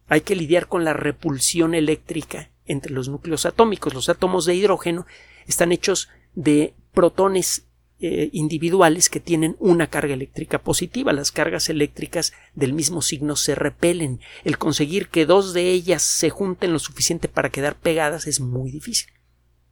Hay 0.07 0.21
que 0.21 0.35
lidiar 0.35 0.67
con 0.67 0.85
la 0.85 0.93
repulsión 0.93 1.73
eléctrica 1.73 2.51
entre 2.65 2.93
los 2.93 3.09
núcleos 3.09 3.45
atómicos. 3.45 3.93
Los 3.93 4.07
átomos 4.07 4.45
de 4.45 4.55
hidrógeno 4.55 5.07
están 5.47 5.71
hechos 5.71 6.09
de 6.35 6.73
protones 6.93 7.65
eh, 8.03 8.31
individuales 8.33 9.09
que 9.09 9.19
tienen 9.19 9.55
una 9.59 9.85
carga 9.85 10.15
eléctrica 10.15 10.57
positiva. 10.57 11.13
Las 11.13 11.31
cargas 11.31 11.69
eléctricas 11.69 12.33
del 12.55 12.73
mismo 12.73 13.03
signo 13.03 13.35
se 13.35 13.53
repelen. 13.53 14.21
El 14.43 14.57
conseguir 14.57 15.09
que 15.09 15.27
dos 15.27 15.53
de 15.53 15.69
ellas 15.69 16.01
se 16.01 16.31
junten 16.31 16.73
lo 16.73 16.79
suficiente 16.79 17.27
para 17.27 17.51
quedar 17.51 17.75
pegadas 17.75 18.25
es 18.25 18.39
muy 18.39 18.71
difícil. 18.71 19.11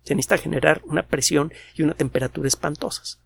Se 0.03 0.13
necesita 0.13 0.37
generar 0.37 0.83
una 0.85 1.07
presión 1.07 1.51
y 1.73 1.81
una 1.81 1.95
temperatura 1.95 2.47
espantosas. 2.47 3.19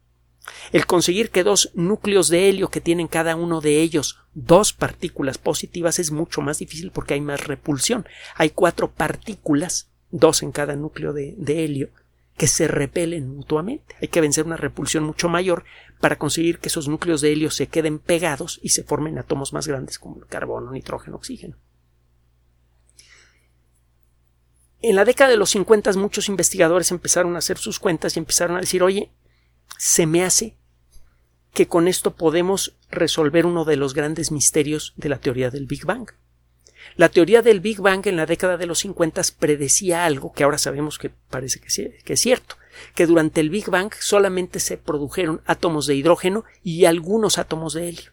El 0.72 0.86
conseguir 0.86 1.32
que 1.32 1.44
dos 1.44 1.72
núcleos 1.74 2.30
de 2.30 2.48
helio 2.48 2.70
que 2.70 2.80
tienen 2.80 3.08
cada 3.10 3.36
uno 3.36 3.60
de 3.60 3.82
ellos 3.82 4.20
dos 4.34 4.72
partículas 4.72 5.38
positivas 5.38 6.00
es 6.00 6.12
mucho 6.12 6.40
más 6.40 6.60
difícil 6.60 6.92
porque 6.92 7.16
hay 7.16 7.22
más 7.22 7.46
repulsión. 7.46 8.08
Hay 8.36 8.52
cuatro 8.52 8.90
partículas, 8.90 9.90
dos 10.12 10.44
en 10.44 10.54
cada 10.54 10.78
núcleo 10.78 11.12
de 11.12 11.66
helio, 11.66 11.90
que 12.38 12.48
se 12.48 12.68
repelen 12.68 13.30
mutuamente. 13.30 13.96
Hay 14.02 14.08
que 14.08 14.22
vencer 14.22 14.46
una 14.46 14.58
repulsión 14.58 15.04
mucho 15.04 15.30
mayor 15.30 15.64
para 16.00 16.18
conseguir 16.18 16.60
que 16.60 16.70
esos 16.70 16.88
núcleos 16.88 17.22
de 17.22 17.32
helio 17.32 17.52
se 17.52 17.68
queden 17.68 18.00
pegados 18.00 18.60
y 18.64 18.70
se 18.70 18.84
formen 18.84 19.18
átomos 19.18 19.54
más 19.54 19.68
grandes 19.68 20.00
como 20.00 20.18
el 20.18 20.28
carbono, 20.28 20.72
nitrógeno, 20.72 21.16
oxígeno. 21.18 21.58
En 24.82 24.98
la 24.98 25.06
década 25.06 25.30
de 25.30 25.38
los 25.38 25.52
50 25.52 25.94
muchos 25.94 26.28
investigadores 26.28 26.92
empezaron 26.92 27.36
a 27.36 27.40
hacer 27.40 27.58
sus 27.58 27.80
cuentas 27.80 28.16
y 28.16 28.20
empezaron 28.20 28.58
a 28.58 28.60
decir, 28.60 28.84
oye, 28.84 29.14
se 29.78 30.06
me 30.06 30.24
hace 30.24 30.58
que 31.54 31.68
con 31.68 31.88
esto 31.88 32.16
podemos 32.16 32.76
resolver 32.90 33.46
uno 33.46 33.64
de 33.64 33.78
los 33.78 33.94
grandes 33.94 34.32
misterios 34.32 34.94
de 34.98 35.10
la 35.10 35.20
teoría 35.20 35.52
del 35.52 35.68
Big 35.68 35.86
Bang. 35.86 36.10
La 36.96 37.10
teoría 37.10 37.42
del 37.42 37.60
Big 37.60 37.80
Bang 37.80 38.06
en 38.08 38.18
la 38.18 38.26
década 38.26 38.58
de 38.58 38.66
los 38.66 38.80
50 38.80 39.22
predecía 39.40 40.06
algo 40.06 40.34
que 40.34 40.44
ahora 40.44 40.58
sabemos 40.58 41.00
que 41.00 41.10
parece 41.10 41.60
que, 41.60 42.14
es 42.14 42.20
cierto. 42.20 42.56
que 42.96 43.08
durante 43.08 43.42
el 43.42 43.50
Big 43.50 43.70
Bang 43.70 43.94
solamente 44.00 44.60
se 44.60 44.78
produjeron 44.78 45.42
átomos 45.46 45.88
de 45.88 45.96
hidrógeno 45.96 46.44
y 46.64 46.86
algunos 46.86 47.38
átomos 47.38 47.74
de 47.74 47.90
helio. 47.90 48.12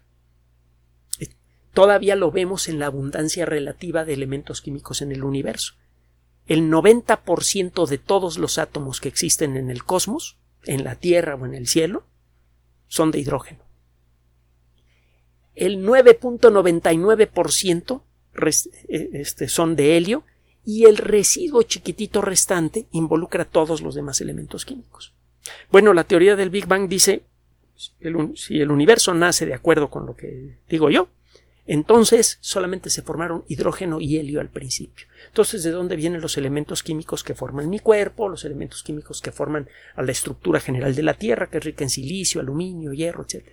Todavía 1.73 2.17
lo 2.17 2.33
vemos 2.33 2.69
en 2.69 2.79
la 2.79 2.87
abundancia 2.87 3.45
relativa 3.47 4.05
de 4.05 4.15
elementos 4.15 4.61
químicos 4.61 5.03
en 5.03 5.12
el 5.12 5.23
universo. 5.23 5.75
El 6.47 6.71
90% 6.71 7.87
de 7.87 7.99
todos 7.99 8.39
los 8.39 8.59
átomos 8.59 9.00
que 9.00 9.09
existen 9.09 9.57
en 9.57 9.71
el 9.71 9.85
cosmos, 9.85 10.39
en 10.65 10.83
la 10.85 10.97
Tierra 10.97 11.37
o 11.37 11.47
en 11.47 11.55
el 11.55 11.69
cielo, 11.69 12.05
son 12.89 13.12
de 13.12 13.21
hidrógeno. 13.21 13.65
El 15.55 15.87
9.99% 15.87 17.97
eh, 17.97 18.00
este, 18.89 19.49
son 19.49 19.77
de 19.77 19.97
helio 19.97 20.25
y 20.65 20.85
el 20.85 20.97
residuo 20.97 21.63
chiquitito 21.63 22.21
restante 22.21 22.87
involucra 22.93 23.45
todos 23.45 23.83
los 23.83 23.95
demás 23.95 24.21
elementos 24.21 24.65
químicos. 24.65 25.13
Bueno, 25.71 25.95
la 25.95 26.05
teoría 26.05 26.37
del 26.37 26.51
Big 26.51 26.67
Bang 26.67 26.89
dice 26.89 27.25
si 28.35 28.61
el 28.61 28.71
universo 28.71 29.15
nace 29.15 29.47
de 29.47 29.55
acuerdo 29.55 29.89
con 29.89 30.05
lo 30.05 30.15
que 30.15 30.59
digo 30.69 30.91
yo, 30.91 31.09
entonces 31.67 32.39
solamente 32.41 32.91
se 32.91 33.03
formaron 33.03 33.45
hidrógeno 33.47 34.01
y 34.01 34.19
helio 34.19 34.41
al 34.41 34.49
principio. 34.49 35.07
Entonces, 35.29 35.63
¿de 35.63 35.71
dónde 35.71 35.97
vienen 35.97 36.21
los 36.21 36.37
elementos 36.37 36.83
químicos 36.83 37.23
que 37.23 37.35
forman 37.35 37.71
mi 37.71 37.79
cuerpo? 37.79 38.29
Los 38.29 38.45
elementos 38.45 38.83
químicos 38.83 39.21
que 39.21 39.31
forman 39.31 39.69
a 39.95 40.03
la 40.03 40.11
estructura 40.11 40.59
general 40.59 40.95
de 40.95 41.05
la 41.05 41.15
Tierra, 41.15 41.49
que 41.49 41.59
es 41.59 41.65
rica 41.65 41.85
en 41.85 41.91
silicio, 41.91 42.41
aluminio, 42.41 42.93
hierro, 42.93 43.23
etc. 43.23 43.51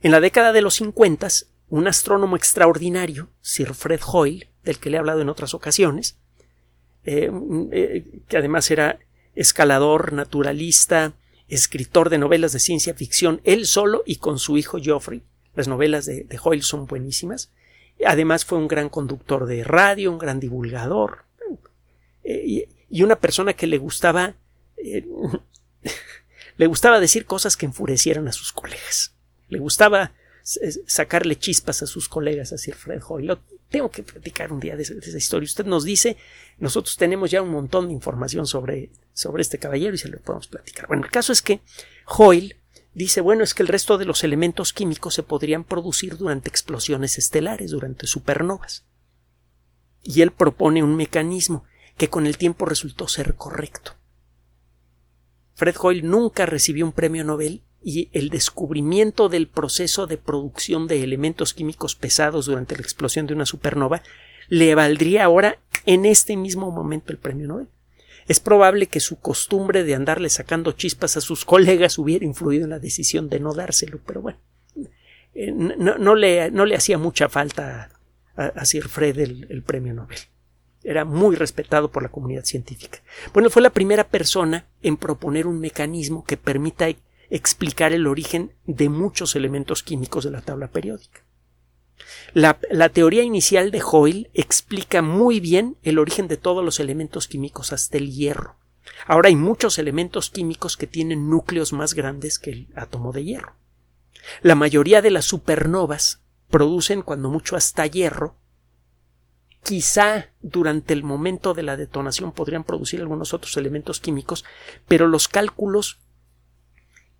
En 0.00 0.10
la 0.10 0.20
década 0.20 0.52
de 0.52 0.62
los 0.62 0.74
50, 0.74 1.28
un 1.70 1.86
astrónomo 1.86 2.36
extraordinario, 2.36 3.28
Sir 3.40 3.74
Fred 3.74 4.00
Hoyle, 4.06 4.50
del 4.64 4.78
que 4.78 4.90
le 4.90 4.96
he 4.96 4.98
hablado 4.98 5.20
en 5.20 5.28
otras 5.28 5.54
ocasiones, 5.54 6.18
eh, 7.04 7.30
eh, 7.72 8.22
que 8.28 8.36
además 8.36 8.70
era 8.70 8.98
escalador, 9.34 10.12
naturalista, 10.12 11.14
escritor 11.48 12.10
de 12.10 12.18
novelas 12.18 12.52
de 12.52 12.58
ciencia 12.58 12.94
ficción, 12.94 13.40
él 13.44 13.66
solo 13.66 14.02
y 14.06 14.16
con 14.16 14.38
su 14.38 14.58
hijo 14.58 14.78
Geoffrey, 14.78 15.22
las 15.54 15.68
novelas 15.68 16.06
de, 16.06 16.26
Hoyle 16.42 16.62
son 16.62 16.86
buenísimas. 16.86 17.50
Además 18.06 18.44
fue 18.44 18.58
un 18.58 18.68
gran 18.68 18.88
conductor 18.88 19.46
de 19.46 19.64
radio, 19.64 20.12
un 20.12 20.18
gran 20.18 20.38
divulgador 20.38 21.24
eh, 22.22 22.68
y, 22.90 23.02
una 23.02 23.16
persona 23.16 23.54
que 23.54 23.66
le 23.66 23.78
gustaba 23.78 24.36
le 26.56 26.66
gustaba 26.66 27.00
decir 27.00 27.24
cosas 27.26 27.56
que 27.56 27.66
enfurecieran 27.66 28.28
a 28.28 28.32
sus 28.32 28.52
colegas. 28.52 29.14
Le 29.48 29.58
gustaba 29.58 30.12
sacarle 30.86 31.38
chispas 31.38 31.82
a 31.82 31.86
sus 31.86 32.08
colegas, 32.08 32.52
a 32.52 32.58
Sir 32.58 32.74
Fred 32.74 33.02
Hoyle. 33.06 33.38
tengo 33.68 33.90
que 33.90 34.02
platicar 34.02 34.50
un 34.50 34.60
día 34.60 34.76
de, 34.76 34.82
esa 34.82 35.18
historia. 35.18 35.44
Usted 35.44 35.66
nos 35.66 35.84
dice, 35.84 36.16
nosotros 36.58 36.96
tenemos 36.96 37.30
ya 37.30 37.42
un 37.42 37.50
montón 37.50 37.88
de 37.88 37.92
información 37.92 38.46
sobre, 38.46 38.90
sobre 39.12 39.42
este 39.42 39.58
caballero 39.58 39.94
y 39.94 39.98
se 39.98 40.08
lo 40.08 40.18
podemos 40.20 40.48
platicar. 40.48 40.86
Bueno, 40.86 41.04
el 41.04 41.10
caso 41.10 41.32
es 41.32 41.42
que 41.42 41.60
Hoyle 42.06 42.56
dice, 42.94 43.20
bueno, 43.20 43.44
es 43.44 43.52
que 43.52 43.62
el 43.62 43.68
resto 43.68 43.98
de 43.98 44.06
los 44.06 44.24
elementos 44.24 44.72
químicos 44.72 45.14
se 45.14 45.22
podrían 45.22 45.64
producir 45.64 46.16
durante 46.16 46.48
explosiones 46.48 47.18
estelares, 47.18 47.70
durante 47.70 48.06
supernovas. 48.06 48.86
Y 50.02 50.22
él 50.22 50.30
propone 50.30 50.82
un 50.82 50.96
mecanismo 50.96 51.64
que 51.98 52.08
con 52.08 52.26
el 52.26 52.38
tiempo 52.38 52.64
resultó 52.64 53.06
ser 53.06 53.34
correcto. 53.34 53.96
Fred 55.54 55.76
Hoyle 55.78 56.06
nunca 56.06 56.46
recibió 56.46 56.86
un 56.86 56.92
premio 56.92 57.24
Nobel 57.24 57.64
y 57.82 58.08
el 58.12 58.28
descubrimiento 58.28 59.28
del 59.28 59.48
proceso 59.48 60.06
de 60.06 60.16
producción 60.16 60.86
de 60.86 61.02
elementos 61.02 61.54
químicos 61.54 61.94
pesados 61.94 62.46
durante 62.46 62.74
la 62.74 62.82
explosión 62.82 63.26
de 63.26 63.34
una 63.34 63.46
supernova 63.46 64.02
le 64.48 64.74
valdría 64.74 65.24
ahora 65.24 65.58
en 65.86 66.04
este 66.04 66.36
mismo 66.36 66.70
momento 66.70 67.12
el 67.12 67.18
premio 67.18 67.46
Nobel. 67.46 67.68
Es 68.26 68.40
probable 68.40 68.86
que 68.86 69.00
su 69.00 69.18
costumbre 69.18 69.84
de 69.84 69.94
andarle 69.94 70.28
sacando 70.28 70.72
chispas 70.72 71.16
a 71.16 71.20
sus 71.20 71.44
colegas 71.46 71.98
hubiera 71.98 72.24
influido 72.24 72.64
en 72.64 72.70
la 72.70 72.78
decisión 72.78 73.28
de 73.28 73.40
no 73.40 73.54
dárselo, 73.54 74.00
pero 74.06 74.20
bueno, 74.20 74.38
eh, 75.34 75.52
no, 75.52 76.14
le, 76.14 76.50
no 76.50 76.66
le, 76.66 76.74
hacía 76.74 76.98
mucha 76.98 77.28
falta 77.28 77.90
a, 78.36 78.64
Sir 78.64 78.88
Fred 78.88 79.18
el, 79.18 79.62
premio 79.62 79.94
Nobel. 79.94 80.18
Era 80.82 81.04
muy 81.04 81.36
respetado 81.36 81.90
por 81.90 82.02
la 82.02 82.08
comunidad 82.08 82.44
científica. 82.44 83.00
Bueno, 83.32 83.50
fue 83.50 83.62
la 83.62 83.70
primera 83.70 84.08
persona 84.08 84.66
en 84.82 84.96
proponer 84.96 85.46
un 85.46 85.60
mecanismo 85.60 86.24
que 86.24 86.36
permita 86.36 86.88
explicar 87.30 87.92
el 87.92 88.06
origen 88.06 88.54
de 88.64 88.88
muchos 88.88 89.36
elementos 89.36 89.82
químicos 89.82 90.24
de 90.24 90.30
la 90.30 90.40
tabla 90.40 90.68
periódica. 90.68 91.22
La, 92.32 92.88
teoría 92.90 93.22
inicial 93.22 93.70
de 93.70 93.82
Hoyle 93.82 94.30
explica 94.34 95.02
muy 95.02 95.40
bien 95.40 95.76
el 95.82 95.98
origen 95.98 96.28
de 96.28 96.36
todos 96.36 96.64
los 96.64 96.80
elementos 96.80 97.26
químicos 97.26 97.72
hasta 97.72 97.98
el 97.98 98.12
hierro. 98.12 98.56
Ahora 99.06 99.28
hay 99.28 99.36
muchos 99.36 99.78
elementos 99.78 100.30
químicos 100.30 100.76
que 100.76 100.86
tienen 100.86 101.28
núcleos 101.28 101.72
más 101.72 101.94
grandes 101.94 102.38
que 102.38 102.50
el 102.50 102.68
átomo 102.74 103.12
de 103.12 103.24
hierro. 103.24 103.54
La 104.42 104.54
mayoría 104.54 105.02
de 105.02 105.10
las 105.10 105.24
supernovas 105.24 106.20
producen 106.50 107.02
cuando 107.02 107.28
mucho 107.28 107.56
hasta 107.56 107.86
hierro. 107.86 108.36
Quizá 109.62 110.30
durante 110.40 110.94
el 110.94 111.02
momento 111.02 111.52
de 111.54 111.62
la 111.62 111.76
detonación 111.76 112.32
podrían 112.32 112.64
producir 112.64 113.00
algunos 113.00 113.34
otros 113.34 113.56
elementos 113.56 114.00
químicos, 114.00 114.44
pero 114.86 115.08
los 115.08 115.28
cálculos 115.28 115.98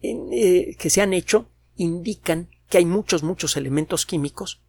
eh, 0.03 0.77
que 0.79 0.91
se 0.91 1.01
han 1.01 1.13
hecho 1.13 1.49
indican 1.77 2.49
que 2.69 2.79
hay 2.79 2.85
muchos, 2.85 3.23
muchos 3.23 3.57
elementos 3.57 4.07
químicos 4.07 4.61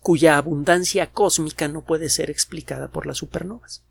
cuya 0.00 0.36
abundancia 0.36 1.10
cósmica 1.10 1.66
no 1.66 1.84
puede 1.84 2.10
ser 2.10 2.30
explicada 2.30 2.88
por 2.88 3.06
las 3.06 3.18
supernovas. 3.18 3.82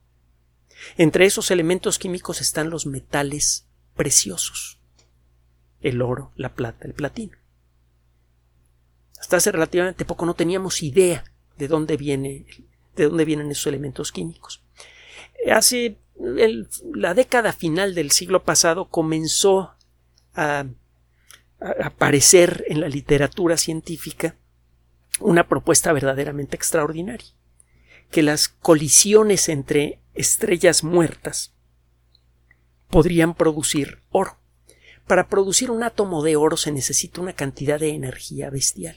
Entre 0.98 1.26
esos 1.26 1.52
elementos 1.52 2.00
químicos 2.00 2.40
están 2.40 2.70
los 2.70 2.86
metales 2.86 3.68
preciosos, 3.96 4.80
el 5.82 6.02
oro, 6.02 6.32
la 6.36 6.54
plata, 6.54 6.88
el 6.88 6.94
platino. 6.94 7.38
Hasta 9.20 9.38
hace 9.38 9.52
relativamente 9.52 10.06
poco 10.06 10.26
no 10.26 10.36
teníamos 10.36 10.84
idea 10.84 11.26
de 11.58 11.68
dónde 11.68 11.98
viene, 11.98 12.46
de 12.96 13.10
dónde 13.10 13.26
vienen 13.26 13.52
esos 13.52 13.68
elementos 13.68 14.12
químicos. 14.12 14.64
Hace 15.52 15.98
la 16.94 17.14
década 17.14 17.52
final 17.52 17.94
del 17.94 18.12
siglo 18.12 18.44
pasado 18.44 18.88
comenzó 18.88 19.75
a 20.36 20.66
aparecer 21.84 22.64
en 22.68 22.82
la 22.82 22.90
literatura 22.90 23.58
científica 23.58 24.36
una 25.20 25.48
propuesta 25.48 25.94
verdaderamente 25.94 26.56
extraordinaria, 26.56 27.28
que 28.12 28.22
las 28.22 28.50
colisiones 28.50 29.50
entre 29.50 30.00
estrellas 30.14 30.84
muertas 30.84 31.54
podrían 32.90 33.34
producir 33.34 34.00
oro. 34.12 34.38
Para 35.08 35.28
producir 35.28 35.72
un 35.72 35.84
átomo 35.84 36.24
de 36.24 36.36
oro 36.36 36.58
se 36.58 36.72
necesita 36.72 37.22
una 37.22 37.34
cantidad 37.34 37.80
de 37.80 37.90
energía 37.90 38.50
bestial. 38.50 38.96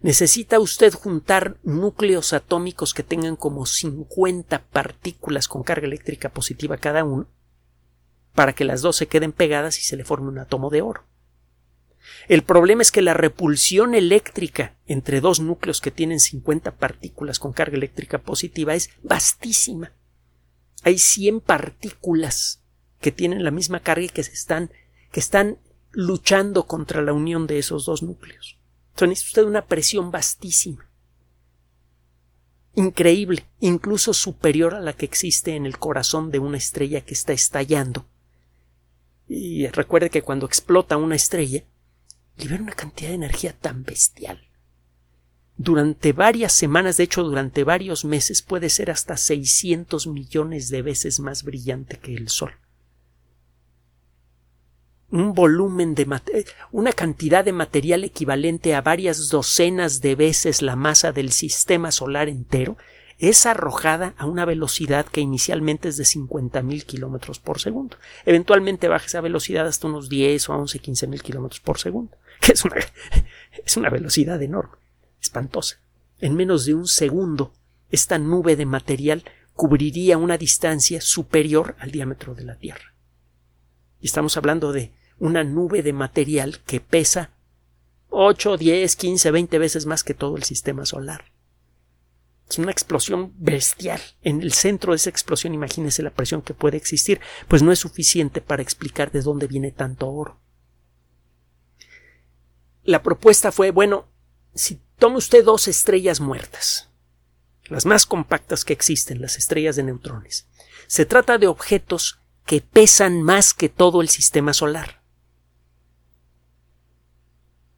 Necesita 0.00 0.60
usted 0.60 0.92
juntar 0.92 1.56
núcleos 1.62 2.32
atómicos 2.34 2.92
que 2.92 3.02
tengan 3.02 3.36
como 3.36 3.64
50 3.64 4.64
partículas 4.66 5.48
con 5.48 5.62
carga 5.62 5.86
eléctrica 5.86 6.28
positiva 6.28 6.76
cada 6.76 7.04
uno 7.04 7.26
para 8.34 8.52
que 8.52 8.64
las 8.64 8.82
dos 8.82 8.96
se 8.96 9.06
queden 9.06 9.32
pegadas 9.32 9.78
y 9.78 9.82
se 9.82 9.96
le 9.96 10.04
forme 10.04 10.28
un 10.28 10.38
átomo 10.38 10.70
de 10.70 10.82
oro. 10.82 11.04
El 12.28 12.42
problema 12.42 12.82
es 12.82 12.92
que 12.92 13.02
la 13.02 13.14
repulsión 13.14 13.94
eléctrica 13.94 14.76
entre 14.86 15.20
dos 15.20 15.40
núcleos 15.40 15.80
que 15.80 15.90
tienen 15.90 16.20
50 16.20 16.72
partículas 16.72 17.38
con 17.38 17.52
carga 17.52 17.76
eléctrica 17.76 18.18
positiva 18.18 18.74
es 18.74 18.90
vastísima. 19.02 19.92
Hay 20.82 20.98
100 20.98 21.40
partículas 21.40 22.62
que 23.00 23.12
tienen 23.12 23.44
la 23.44 23.50
misma 23.50 23.80
carga 23.80 24.04
y 24.04 24.08
que, 24.08 24.22
se 24.22 24.32
están, 24.32 24.70
que 25.12 25.20
están 25.20 25.58
luchando 25.92 26.66
contra 26.66 27.02
la 27.02 27.12
unión 27.12 27.46
de 27.46 27.58
esos 27.58 27.86
dos 27.86 28.02
núcleos. 28.02 28.58
Entonces 28.90 29.08
necesita 29.08 29.40
usted 29.40 29.50
una 29.50 29.66
presión 29.66 30.10
vastísima. 30.10 30.88
Increíble, 32.74 33.46
incluso 33.60 34.12
superior 34.12 34.74
a 34.74 34.80
la 34.80 34.94
que 34.94 35.06
existe 35.06 35.54
en 35.54 35.64
el 35.64 35.78
corazón 35.78 36.30
de 36.30 36.40
una 36.40 36.58
estrella 36.58 37.02
que 37.02 37.14
está 37.14 37.32
estallando. 37.32 38.06
Y 39.28 39.66
recuerde 39.68 40.10
que 40.10 40.22
cuando 40.22 40.46
explota 40.46 40.96
una 40.96 41.16
estrella, 41.16 41.64
libera 42.36 42.62
una 42.62 42.72
cantidad 42.72 43.10
de 43.10 43.16
energía 43.16 43.52
tan 43.58 43.84
bestial. 43.84 44.48
Durante 45.56 46.12
varias 46.12 46.52
semanas, 46.52 46.96
de 46.96 47.04
hecho 47.04 47.22
durante 47.22 47.62
varios 47.62 48.04
meses, 48.04 48.42
puede 48.42 48.68
ser 48.70 48.90
hasta 48.90 49.16
600 49.16 50.06
millones 50.08 50.68
de 50.68 50.82
veces 50.82 51.20
más 51.20 51.44
brillante 51.44 51.98
que 51.98 52.14
el 52.14 52.28
Sol. 52.28 52.52
Un 55.10 55.32
volumen 55.32 55.94
de 55.94 56.08
una 56.72 56.92
cantidad 56.92 57.44
de 57.44 57.52
material 57.52 58.02
equivalente 58.02 58.74
a 58.74 58.80
varias 58.80 59.28
docenas 59.28 60.00
de 60.00 60.16
veces 60.16 60.60
la 60.60 60.74
masa 60.74 61.12
del 61.12 61.30
sistema 61.30 61.92
solar 61.92 62.28
entero 62.28 62.76
es 63.18 63.46
arrojada 63.46 64.14
a 64.18 64.26
una 64.26 64.44
velocidad 64.44 65.06
que 65.06 65.20
inicialmente 65.20 65.88
es 65.88 65.96
de 65.96 66.04
50.000 66.04 66.84
kilómetros 66.84 67.38
por 67.38 67.60
segundo. 67.60 67.96
Eventualmente 68.26 68.88
baja 68.88 69.06
esa 69.06 69.20
velocidad 69.20 69.66
hasta 69.66 69.86
unos 69.86 70.08
10 70.08 70.48
o 70.48 70.54
11, 70.54 70.82
15.000 70.82 71.20
kilómetros 71.22 71.60
por 71.60 71.78
segundo 71.78 72.16
que 72.40 72.52
es 72.52 72.64
una, 72.64 72.76
es 73.64 73.76
una 73.76 73.90
velocidad 73.90 74.40
enorme, 74.42 74.76
espantosa. 75.20 75.78
En 76.20 76.34
menos 76.34 76.64
de 76.64 76.74
un 76.74 76.86
segundo, 76.86 77.52
esta 77.90 78.18
nube 78.18 78.56
de 78.56 78.66
material 78.66 79.24
cubriría 79.54 80.18
una 80.18 80.36
distancia 80.36 81.00
superior 81.00 81.76
al 81.78 81.90
diámetro 81.90 82.34
de 82.34 82.44
la 82.44 82.56
Tierra. 82.56 82.94
Y 84.00 84.06
estamos 84.06 84.36
hablando 84.36 84.72
de 84.72 84.92
una 85.18 85.44
nube 85.44 85.82
de 85.82 85.92
material 85.92 86.60
que 86.66 86.80
pesa 86.80 87.30
8, 88.10 88.56
10, 88.56 88.96
15, 88.96 89.30
20 89.30 89.58
veces 89.58 89.86
más 89.86 90.04
que 90.04 90.14
todo 90.14 90.36
el 90.36 90.44
sistema 90.44 90.86
solar. 90.86 91.24
Es 92.48 92.58
una 92.58 92.70
explosión 92.70 93.32
bestial. 93.36 94.00
En 94.22 94.42
el 94.42 94.52
centro 94.52 94.92
de 94.92 94.96
esa 94.96 95.10
explosión, 95.10 95.54
imagínese 95.54 96.02
la 96.02 96.10
presión 96.10 96.42
que 96.42 96.54
puede 96.54 96.76
existir, 96.76 97.20
pues 97.48 97.62
no 97.62 97.72
es 97.72 97.78
suficiente 97.78 98.40
para 98.40 98.62
explicar 98.62 99.10
de 99.10 99.22
dónde 99.22 99.46
viene 99.46 99.72
tanto 99.72 100.08
oro. 100.10 100.40
La 102.82 103.02
propuesta 103.02 103.50
fue, 103.50 103.70
bueno, 103.70 104.06
si 104.54 104.80
toma 104.98 105.16
usted 105.16 105.44
dos 105.44 105.68
estrellas 105.68 106.20
muertas, 106.20 106.90
las 107.64 107.86
más 107.86 108.04
compactas 108.04 108.64
que 108.64 108.74
existen, 108.74 109.22
las 109.22 109.38
estrellas 109.38 109.76
de 109.76 109.84
neutrones, 109.84 110.46
se 110.86 111.06
trata 111.06 111.38
de 111.38 111.46
objetos 111.46 112.20
que 112.44 112.60
pesan 112.60 113.22
más 113.22 113.54
que 113.54 113.70
todo 113.70 114.02
el 114.02 114.10
sistema 114.10 114.52
solar. 114.52 115.02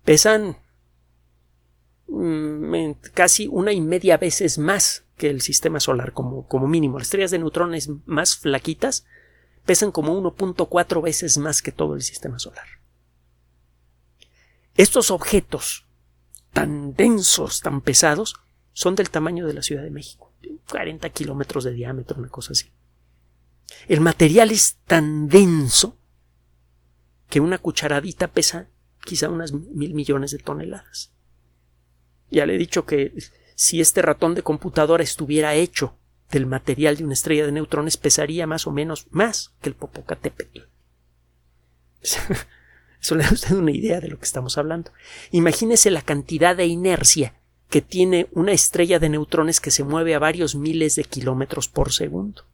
Pesan 0.04 0.58
mm, 2.08 2.92
casi 3.14 3.48
una 3.48 3.72
y 3.72 3.80
media 3.80 4.16
veces 4.16 4.58
más 4.58 5.04
que 5.16 5.30
el 5.30 5.40
sistema 5.40 5.80
solar 5.80 6.12
como, 6.12 6.46
como 6.46 6.66
mínimo. 6.68 6.98
Las 6.98 7.08
estrellas 7.08 7.30
de 7.30 7.38
neutrones 7.38 7.90
más 8.04 8.36
flaquitas 8.36 9.06
pesan 9.64 9.90
como 9.90 10.20
1.4 10.20 11.02
veces 11.02 11.38
más 11.38 11.62
que 11.62 11.72
todo 11.72 11.94
el 11.94 12.02
sistema 12.02 12.38
solar. 12.38 12.66
Estos 14.76 15.10
objetos 15.10 15.86
tan 16.52 16.94
densos, 16.94 17.60
tan 17.60 17.80
pesados, 17.80 18.36
son 18.72 18.94
del 18.94 19.10
tamaño 19.10 19.46
de 19.46 19.54
la 19.54 19.62
Ciudad 19.62 19.82
de 19.82 19.90
México. 19.90 20.32
40 20.70 21.08
kilómetros 21.10 21.64
de 21.64 21.72
diámetro, 21.72 22.18
una 22.18 22.28
cosa 22.28 22.52
así. 22.52 22.70
El 23.88 24.00
material 24.00 24.50
es 24.50 24.76
tan 24.86 25.28
denso 25.28 25.96
que 27.28 27.40
una 27.40 27.58
cucharadita 27.58 28.28
pesa 28.28 28.68
quizá 29.04 29.28
unas 29.28 29.52
mil 29.52 29.94
millones 29.94 30.30
de 30.30 30.38
toneladas. 30.38 31.12
Ya 32.30 32.46
le 32.46 32.54
he 32.54 32.58
dicho 32.58 32.86
que 32.86 33.12
si 33.54 33.80
este 33.80 34.02
ratón 34.02 34.34
de 34.34 34.42
computadora 34.42 35.02
estuviera 35.02 35.54
hecho 35.54 35.96
del 36.30 36.46
material 36.46 36.96
de 36.96 37.04
una 37.04 37.14
estrella 37.14 37.46
de 37.46 37.52
neutrones 37.52 37.96
pesaría 37.96 38.46
más 38.46 38.66
o 38.66 38.72
menos 38.72 39.06
más 39.10 39.54
que 39.60 39.68
el 39.68 39.74
Popocatépetl. 39.74 40.60
Eso 43.00 43.14
le 43.14 43.22
da 43.22 43.30
a 43.30 43.34
usted 43.34 43.54
una 43.54 43.70
idea 43.70 44.00
de 44.00 44.08
lo 44.08 44.18
que 44.18 44.24
estamos 44.24 44.58
hablando. 44.58 44.90
Imagínese 45.30 45.90
la 45.90 46.02
cantidad 46.02 46.56
de 46.56 46.66
inercia 46.66 47.34
que 47.70 47.82
tiene 47.82 48.28
una 48.32 48.52
estrella 48.52 48.98
de 48.98 49.08
neutrones 49.08 49.60
que 49.60 49.70
se 49.70 49.84
mueve 49.84 50.14
a 50.14 50.18
varios 50.18 50.54
miles 50.54 50.96
de 50.96 51.04
kilómetros 51.04 51.68
por 51.68 51.92
segundo. 51.92 52.44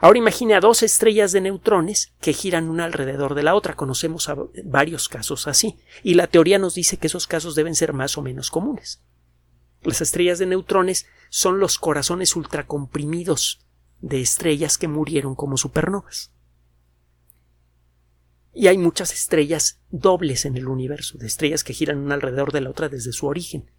Ahora 0.00 0.18
imagine 0.18 0.54
a 0.54 0.60
dos 0.60 0.82
estrellas 0.82 1.32
de 1.32 1.40
neutrones 1.40 2.12
que 2.20 2.32
giran 2.32 2.68
una 2.68 2.84
alrededor 2.84 3.34
de 3.34 3.42
la 3.42 3.54
otra. 3.54 3.74
Conocemos 3.76 4.30
varios 4.64 5.08
casos 5.08 5.46
así, 5.46 5.78
y 6.02 6.14
la 6.14 6.26
teoría 6.26 6.58
nos 6.58 6.74
dice 6.74 6.96
que 6.96 7.06
esos 7.06 7.26
casos 7.26 7.54
deben 7.54 7.74
ser 7.74 7.92
más 7.92 8.18
o 8.18 8.22
menos 8.22 8.50
comunes. 8.50 9.02
Las 9.82 10.00
estrellas 10.00 10.38
de 10.38 10.46
neutrones 10.46 11.06
son 11.30 11.58
los 11.58 11.78
corazones 11.78 12.36
ultracomprimidos 12.36 13.66
de 14.00 14.20
estrellas 14.20 14.78
que 14.78 14.88
murieron 14.88 15.34
como 15.34 15.56
supernovas. 15.56 16.32
Y 18.52 18.66
hay 18.66 18.76
muchas 18.76 19.12
estrellas 19.12 19.80
dobles 19.90 20.44
en 20.44 20.56
el 20.56 20.68
universo, 20.68 21.16
de 21.16 21.26
estrellas 21.26 21.64
que 21.64 21.72
giran 21.72 21.98
una 21.98 22.14
alrededor 22.14 22.52
de 22.52 22.60
la 22.60 22.70
otra 22.70 22.88
desde 22.88 23.12
su 23.12 23.26
origen. 23.26 23.70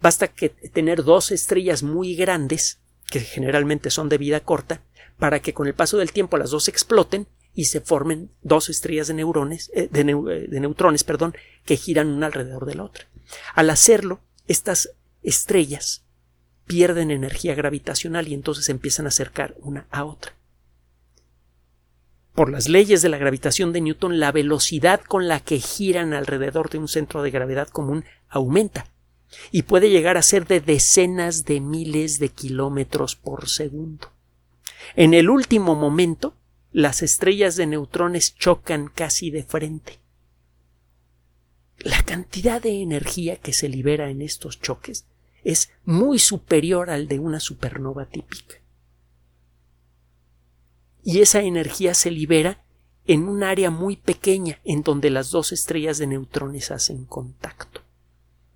Basta 0.00 0.28
que 0.28 0.50
tener 0.50 1.02
dos 1.02 1.30
estrellas 1.30 1.82
muy 1.82 2.14
grandes, 2.14 2.81
que 3.12 3.20
generalmente 3.20 3.90
son 3.90 4.08
de 4.08 4.16
vida 4.16 4.40
corta, 4.40 4.80
para 5.18 5.40
que 5.40 5.52
con 5.52 5.66
el 5.66 5.74
paso 5.74 5.98
del 5.98 6.12
tiempo 6.12 6.38
las 6.38 6.50
dos 6.50 6.66
exploten 6.66 7.26
y 7.54 7.66
se 7.66 7.82
formen 7.82 8.30
dos 8.40 8.70
estrellas 8.70 9.06
de 9.06 9.14
neurones, 9.14 9.70
eh, 9.74 9.90
eh, 9.92 10.46
de 10.48 10.60
neutrones, 10.60 11.04
perdón, 11.04 11.36
que 11.66 11.76
giran 11.76 12.08
una 12.08 12.26
alrededor 12.26 12.64
de 12.64 12.74
la 12.74 12.84
otra. 12.84 13.06
Al 13.54 13.68
hacerlo, 13.68 14.20
estas 14.46 14.94
estrellas 15.22 16.06
pierden 16.66 17.10
energía 17.10 17.54
gravitacional 17.54 18.28
y 18.28 18.34
entonces 18.34 18.70
empiezan 18.70 19.04
a 19.04 19.10
acercar 19.10 19.54
una 19.60 19.86
a 19.90 20.06
otra 20.06 20.32
por 22.34 22.50
las 22.50 22.68
leyes 22.68 23.02
de 23.02 23.10
la 23.10 23.18
gravitación 23.18 23.74
de 23.74 23.82
Newton, 23.82 24.18
la 24.18 24.32
velocidad 24.32 25.02
con 25.02 25.28
la 25.28 25.40
que 25.40 25.58
giran 25.58 26.14
alrededor 26.14 26.70
de 26.70 26.78
un 26.78 26.88
centro 26.88 27.22
de 27.22 27.30
gravedad 27.30 27.68
común 27.68 28.04
aumenta 28.28 28.86
y 29.50 29.62
puede 29.62 29.90
llegar 29.90 30.16
a 30.16 30.22
ser 30.22 30.46
de 30.46 30.60
decenas 30.60 31.44
de 31.44 31.60
miles 31.60 32.18
de 32.18 32.28
kilómetros 32.28 33.16
por 33.16 33.48
segundo. 33.48 34.10
En 34.96 35.14
el 35.14 35.30
último 35.30 35.74
momento, 35.74 36.34
las 36.72 37.02
estrellas 37.02 37.56
de 37.56 37.66
neutrones 37.66 38.36
chocan 38.36 38.88
casi 38.88 39.30
de 39.30 39.42
frente. 39.42 39.98
La 41.78 42.02
cantidad 42.02 42.62
de 42.62 42.82
energía 42.82 43.36
que 43.36 43.52
se 43.52 43.68
libera 43.68 44.10
en 44.10 44.22
estos 44.22 44.60
choques 44.60 45.06
es 45.44 45.70
muy 45.84 46.18
superior 46.18 46.90
al 46.90 47.08
de 47.08 47.18
una 47.18 47.40
supernova 47.40 48.06
típica 48.06 48.62
y 51.02 51.20
esa 51.20 51.42
energía 51.42 51.94
se 51.94 52.10
libera 52.10 52.64
en 53.06 53.28
un 53.28 53.42
área 53.42 53.70
muy 53.70 53.96
pequeña 53.96 54.60
en 54.64 54.82
donde 54.82 55.10
las 55.10 55.30
dos 55.30 55.52
estrellas 55.52 55.98
de 55.98 56.06
neutrones 56.06 56.70
hacen 56.70 57.04
contacto. 57.04 57.81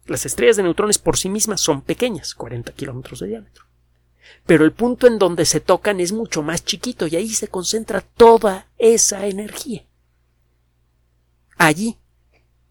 Las 0.07 0.27
estrellas 0.27 0.57
de 0.57 0.63
neutrones 0.63 0.99
por 0.99 1.17
sí 1.17 1.29
mismas 1.29 1.61
son 1.61 1.83
pequeñas, 1.83 2.35
40 2.35 2.73
kilómetros 2.73 3.21
de 3.21 3.29
diámetro. 3.29 3.65
Pero 4.45 4.65
el 4.65 4.73
punto 4.73 5.07
en 5.07 5.19
donde 5.19 5.45
se 5.45 5.61
tocan 5.61 6.01
es 6.01 6.13
mucho 6.13 6.43
más 6.43 6.65
chiquito 6.65 7.07
y 7.07 7.17
ahí 7.17 7.29
se 7.29 7.49
concentra 7.49 8.01
toda 8.01 8.69
esa 8.79 9.27
energía. 9.27 9.85
Allí, 11.57 11.99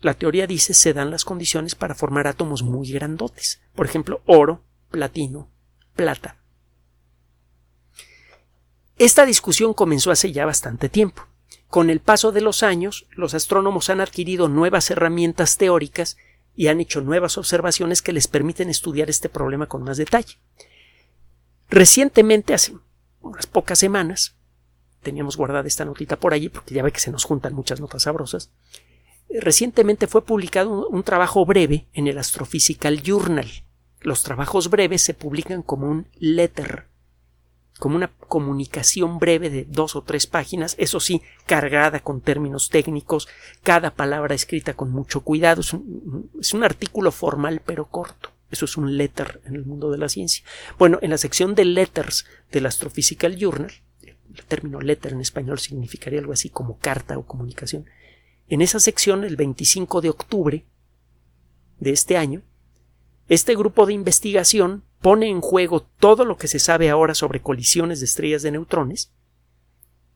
la 0.01 0.13
teoría 0.13 0.47
dice, 0.47 0.73
se 0.73 0.93
dan 0.93 1.11
las 1.11 1.25
condiciones 1.25 1.75
para 1.75 1.95
formar 1.95 2.27
átomos 2.27 2.63
muy 2.63 2.91
grandotes. 2.91 3.61
Por 3.73 3.85
ejemplo, 3.85 4.21
oro, 4.25 4.63
platino, 4.91 5.49
plata, 5.95 6.37
esta 8.97 9.25
discusión 9.25 9.73
comenzó 9.73 10.11
hace 10.11 10.31
ya 10.31 10.45
bastante 10.45 10.87
tiempo. 10.87 11.27
Con 11.67 11.89
el 11.89 11.99
paso 11.99 12.31
de 12.31 12.39
los 12.39 12.63
años, 12.63 13.07
los 13.11 13.33
astrónomos 13.33 13.89
han 13.89 13.99
adquirido 13.99 14.47
nuevas 14.47 14.89
herramientas 14.89 15.57
teóricas 15.57 16.15
y 16.55 16.67
han 16.67 16.79
hecho 16.79 17.01
nuevas 17.01 17.37
observaciones 17.37 18.01
que 18.01 18.13
les 18.13 18.27
permiten 18.27 18.69
estudiar 18.69 19.09
este 19.09 19.29
problema 19.29 19.67
con 19.67 19.83
más 19.83 19.97
detalle. 19.97 20.37
Recientemente, 21.69 22.53
hace 22.53 22.73
unas 23.21 23.47
pocas 23.47 23.79
semanas, 23.79 24.35
teníamos 25.01 25.37
guardada 25.37 25.67
esta 25.67 25.85
notita 25.85 26.17
por 26.17 26.33
allí 26.33 26.49
porque 26.49 26.73
ya 26.73 26.83
ve 26.83 26.91
que 26.91 26.99
se 26.99 27.11
nos 27.11 27.23
juntan 27.23 27.53
muchas 27.53 27.79
notas 27.79 28.03
sabrosas, 28.03 28.51
recientemente 29.29 30.07
fue 30.07 30.25
publicado 30.25 30.87
un, 30.87 31.03
trabajo 31.03 31.45
breve 31.45 31.87
en 31.93 32.07
el 32.07 32.17
Astrophysical 32.17 33.01
Journal. 33.01 33.49
Los 34.01 34.23
trabajos 34.23 34.69
breves 34.69 35.01
se 35.01 35.13
publican 35.13 35.61
como 35.61 35.89
un 35.89 36.07
letter 36.19 36.87
como 37.79 37.97
una 37.97 38.07
comunicación 38.07 39.19
breve 39.19 39.49
de 39.49 39.65
dos 39.65 39.95
o 39.95 40.01
tres 40.01 40.27
páginas, 40.27 40.75
eso 40.77 40.99
sí, 40.99 41.21
cargada 41.45 41.99
con 41.99 42.21
términos 42.21 42.69
técnicos, 42.69 43.27
cada 43.63 43.93
palabra 43.93 44.33
escrita 44.33 44.75
con 44.75 44.91
mucho 44.91 45.21
cuidado. 45.21 45.61
Es 45.61 45.73
un, 45.73 46.63
artículo 46.63 47.11
formal 47.11 47.61
pero 47.65 47.85
corto. 47.85 48.31
Eso 48.49 48.65
es 48.65 48.77
un 48.77 48.95
letter 48.95 49.41
en 49.45 49.55
el 49.55 49.65
mundo 49.65 49.91
de 49.91 49.97
la 49.97 50.07
ciencia. 50.07 50.45
Bueno, 50.77 50.99
en 51.01 51.09
la 51.09 51.17
sección 51.17 51.55
de 51.55 51.65
letters 51.65 52.25
del 52.51 52.67
Astrophysical 52.67 53.35
Journal, 53.35 53.71
el 54.03 54.45
término 54.45 54.79
letter 54.79 55.13
en 55.13 55.21
español 55.21 55.59
significaría 55.59 56.19
algo 56.19 56.33
así 56.33 56.49
como 56.49 56.77
carta 56.77 57.17
o 57.17 57.25
comunicación. 57.25 57.85
En 58.47 58.61
esa 58.61 58.79
sección, 58.79 59.23
el 59.23 59.35
25 59.35 60.01
de 60.01 60.09
octubre 60.09 60.65
de 61.79 61.91
este 61.91 62.15
año, 62.15 62.43
este 63.27 63.55
grupo 63.55 63.85
de 63.85 63.93
investigación 63.93 64.83
pone 65.05 65.29
en 65.29 65.39
juego 65.39 65.81
todo 65.99 66.25
lo 66.25 66.35
que 66.35 66.47
se 66.47 66.57
sabe 66.57 66.89
ahora 66.89 67.13
sobre 67.13 67.39
colisiones 67.39 67.99
de 67.99 68.07
estrellas 68.07 68.41
de 68.41 68.49
neutrones 68.49 69.11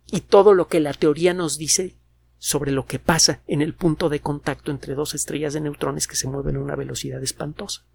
y 0.07 0.21
todo 0.21 0.55
lo 0.55 0.67
que 0.67 0.79
la 0.79 0.93
teoría 0.93 1.35
nos 1.35 1.59
dice 1.59 1.95
sobre 2.39 2.71
lo 2.71 2.87
que 2.87 2.97
pasa 2.97 3.43
en 3.45 3.61
el 3.61 3.75
punto 3.75 4.09
de 4.09 4.19
contacto 4.19 4.71
entre 4.71 4.95
dos 4.95 5.13
estrellas 5.13 5.53
de 5.53 5.61
neutrones 5.61 6.07
que 6.07 6.15
se 6.15 6.27
mueven 6.27 6.55
a 6.55 6.61
una 6.61 6.75
velocidad 6.75 7.21
espantosa. 7.21 7.85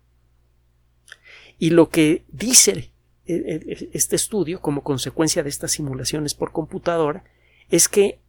Y 1.59 1.71
lo 1.71 1.89
que 1.89 2.27
dice 2.29 2.71
eh, 2.71 2.93
eh, 3.27 3.91
este 3.93 4.15
estudio, 4.15 4.61
como 4.61 4.85
consecuencia 4.85 5.43
de 5.43 5.49
estas 5.49 5.73
simulaciones 5.73 6.35
por 6.35 6.53
computadora, 6.53 7.25
es 7.71 7.89
que 7.89 8.21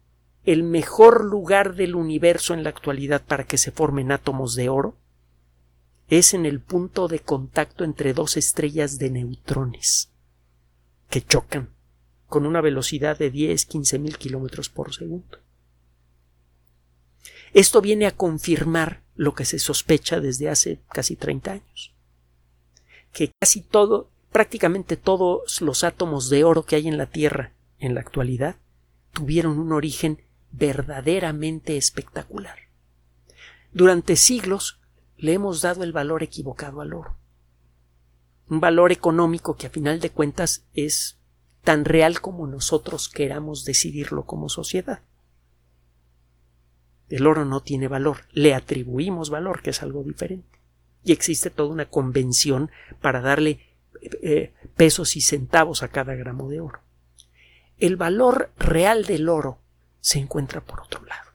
el 0.44 0.64
mejor 0.64 1.24
lugar 1.24 1.76
del 1.76 1.94
universo 1.94 2.52
en 2.52 2.64
la 2.64 2.70
actualidad 2.70 3.24
para 3.24 3.44
que 3.44 3.58
se 3.58 3.70
formen 3.70 4.10
átomos 4.10 4.56
de 4.56 4.68
oro 4.70 4.96
es 6.08 6.34
en 6.34 6.46
el 6.46 6.60
punto 6.60 7.08
de 7.08 7.20
contacto 7.20 7.84
entre 7.84 8.12
dos 8.14 8.36
estrellas 8.36 8.98
de 8.98 9.10
neutrones 9.10 10.10
que 11.10 11.22
chocan 11.22 11.70
con 12.28 12.46
una 12.46 12.60
velocidad 12.60 13.18
de 13.18 13.32
10-15 13.32 13.98
mil 13.98 14.18
kilómetros 14.18 14.68
por 14.68 14.94
segundo. 14.94 15.38
Esto 17.52 17.80
viene 17.80 18.06
a 18.06 18.16
confirmar 18.16 19.02
lo 19.14 19.34
que 19.34 19.44
se 19.44 19.58
sospecha 19.58 20.20
desde 20.20 20.48
hace 20.48 20.80
casi 20.92 21.16
30 21.16 21.52
años, 21.52 21.94
que 23.12 23.32
casi 23.38 23.62
todo, 23.62 24.10
prácticamente 24.30 24.96
todos 24.96 25.60
los 25.60 25.84
átomos 25.84 26.28
de 26.28 26.44
oro 26.44 26.64
que 26.64 26.76
hay 26.76 26.88
en 26.88 26.98
la 26.98 27.06
Tierra 27.06 27.52
en 27.78 27.94
la 27.94 28.00
actualidad 28.00 28.56
tuvieron 29.12 29.58
un 29.58 29.72
origen 29.72 30.22
verdaderamente 30.52 31.76
espectacular. 31.76 32.58
Durante 33.72 34.16
siglos 34.16 34.78
le 35.18 35.32
hemos 35.32 35.62
dado 35.62 35.82
el 35.84 35.92
valor 35.92 36.22
equivocado 36.22 36.80
al 36.80 36.92
oro. 36.92 37.16
Un 38.48 38.60
valor 38.60 38.92
económico 38.92 39.56
que 39.56 39.66
a 39.66 39.70
final 39.70 40.00
de 40.00 40.10
cuentas 40.10 40.64
es 40.74 41.18
tan 41.62 41.84
real 41.84 42.20
como 42.20 42.46
nosotros 42.46 43.08
queramos 43.08 43.64
decidirlo 43.64 44.24
como 44.24 44.48
sociedad. 44.48 45.02
El 47.08 47.26
oro 47.26 47.44
no 47.44 47.60
tiene 47.60 47.88
valor, 47.88 48.18
le 48.32 48.54
atribuimos 48.54 49.30
valor, 49.30 49.62
que 49.62 49.70
es 49.70 49.82
algo 49.82 50.02
diferente. 50.02 50.60
Y 51.04 51.12
existe 51.12 51.50
toda 51.50 51.70
una 51.70 51.88
convención 51.88 52.70
para 53.00 53.20
darle 53.20 53.60
eh, 54.22 54.52
pesos 54.76 55.16
y 55.16 55.20
centavos 55.20 55.82
a 55.82 55.88
cada 55.88 56.14
gramo 56.14 56.48
de 56.48 56.60
oro. 56.60 56.80
El 57.78 57.96
valor 57.96 58.50
real 58.58 59.04
del 59.04 59.28
oro 59.28 59.58
se 60.00 60.18
encuentra 60.18 60.60
por 60.60 60.80
otro 60.80 61.04
lado. 61.04 61.25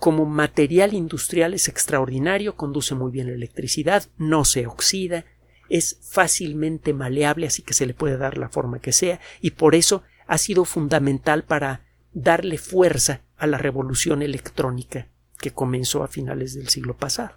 Como 0.00 0.24
material 0.24 0.94
industrial 0.94 1.52
es 1.52 1.68
extraordinario, 1.68 2.56
conduce 2.56 2.94
muy 2.94 3.12
bien 3.12 3.26
la 3.26 3.34
electricidad, 3.34 4.06
no 4.16 4.46
se 4.46 4.66
oxida, 4.66 5.26
es 5.68 5.98
fácilmente 6.00 6.94
maleable, 6.94 7.46
así 7.46 7.60
que 7.60 7.74
se 7.74 7.84
le 7.84 7.92
puede 7.92 8.16
dar 8.16 8.38
la 8.38 8.48
forma 8.48 8.80
que 8.80 8.92
sea, 8.92 9.20
y 9.42 9.50
por 9.50 9.74
eso 9.74 10.02
ha 10.26 10.38
sido 10.38 10.64
fundamental 10.64 11.44
para 11.44 11.86
darle 12.14 12.56
fuerza 12.56 13.20
a 13.36 13.46
la 13.46 13.58
revolución 13.58 14.22
electrónica 14.22 15.08
que 15.36 15.50
comenzó 15.50 16.02
a 16.02 16.08
finales 16.08 16.54
del 16.54 16.70
siglo 16.70 16.96
pasado. 16.96 17.36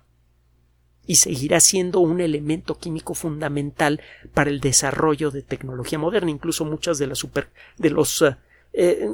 Y 1.06 1.16
seguirá 1.16 1.60
siendo 1.60 2.00
un 2.00 2.22
elemento 2.22 2.80
químico 2.80 3.14
fundamental 3.14 4.00
para 4.34 4.50
el 4.50 4.62
desarrollo 4.62 5.32
de 5.32 5.42
tecnología 5.42 6.00
moderna. 6.00 6.32
Incluso 6.32 6.64
muchas 6.64 6.98
de 6.98 7.08
las 7.08 7.18
super, 7.18 7.50
de 7.78 7.90
los 7.90 8.22
eh, 8.22 8.38
eh, 8.72 9.10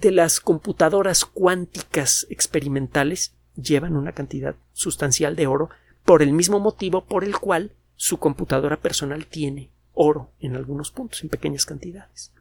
de 0.00 0.12
las 0.12 0.40
computadoras 0.40 1.24
cuánticas 1.24 2.26
experimentales 2.30 3.34
llevan 3.56 3.96
una 3.96 4.12
cantidad 4.12 4.54
sustancial 4.72 5.34
de 5.34 5.48
oro 5.48 5.70
por 6.04 6.22
el 6.22 6.32
mismo 6.32 6.60
motivo 6.60 7.04
por 7.04 7.24
el 7.24 7.36
cual 7.36 7.72
su 7.96 8.18
computadora 8.18 8.76
personal 8.76 9.26
tiene 9.26 9.70
oro 9.92 10.30
en 10.38 10.54
algunos 10.54 10.92
puntos, 10.92 11.22
en 11.22 11.28
pequeñas 11.28 11.66
cantidades. 11.66 12.32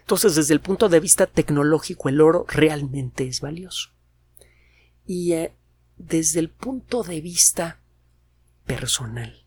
Entonces, 0.00 0.34
desde 0.34 0.52
el 0.52 0.60
punto 0.60 0.90
de 0.90 1.00
vista 1.00 1.26
tecnológico, 1.26 2.10
el 2.10 2.20
oro 2.20 2.44
realmente 2.48 3.26
es 3.26 3.40
valioso. 3.40 3.90
Y 5.06 5.32
eh, 5.32 5.52
desde 5.96 6.40
el 6.40 6.50
punto 6.50 7.02
de 7.02 7.22
vista 7.22 7.80
personal, 8.66 9.46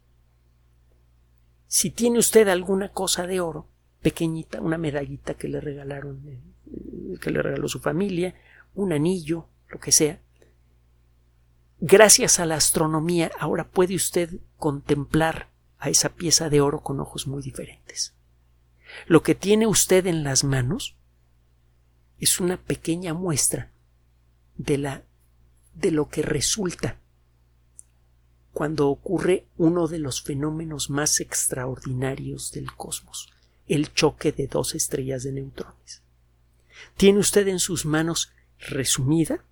si 1.68 1.92
tiene 1.92 2.18
usted 2.18 2.48
alguna 2.48 2.90
cosa 2.90 3.28
de 3.28 3.42
oro, 3.42 3.68
pequeñita, 4.02 4.62
una 4.62 4.78
medallita 4.78 5.36
que 5.36 5.48
le 5.48 5.60
regalaron, 5.60 6.55
que 7.22 7.32
le 7.32 7.42
regaló 7.42 7.68
su 7.68 7.80
familia, 7.80 8.36
un 8.74 8.94
anillo, 8.94 9.48
lo 9.70 9.80
que 9.80 9.92
sea, 9.92 10.22
gracias 11.80 12.40
a 12.40 12.46
la 12.46 12.56
astronomía 12.56 13.32
ahora 13.40 13.68
puede 13.70 13.96
usted 13.96 14.40
contemplar 14.58 15.50
a 15.78 15.90
esa 15.90 16.10
pieza 16.10 16.50
de 16.50 16.62
oro 16.62 16.82
con 16.82 17.00
ojos 17.00 17.28
muy 17.28 17.42
diferentes. 17.42 18.14
Lo 19.08 19.24
que 19.24 19.36
tiene 19.36 19.68
usted 19.68 20.08
en 20.08 20.24
las 20.24 20.44
manos 20.44 20.96
es 22.20 22.40
una 22.40 22.58
pequeña 22.58 23.14
muestra 23.14 23.72
de 24.58 24.78
la 24.78 25.04
de 25.74 25.92
lo 25.92 26.08
que 26.08 26.22
resulta 26.22 26.98
cuando 28.54 28.88
ocurre 28.88 29.48
uno 29.58 29.90
de 29.90 30.00
los 30.00 30.22
fenómenos 30.22 30.90
más 30.90 31.20
extraordinarios 31.20 32.54
del 32.54 32.74
cosmos, 32.74 33.34
el 33.68 33.94
choque 33.94 34.32
de 34.32 34.48
dos 34.48 34.76
estrellas 34.76 35.24
de 35.24 35.34
neutrones. 35.34 36.05
Tiene 36.98 37.20
usted 37.20 37.48
en 37.48 37.60
sus 37.60 37.86
manos 37.86 38.32
resumida 38.60 39.44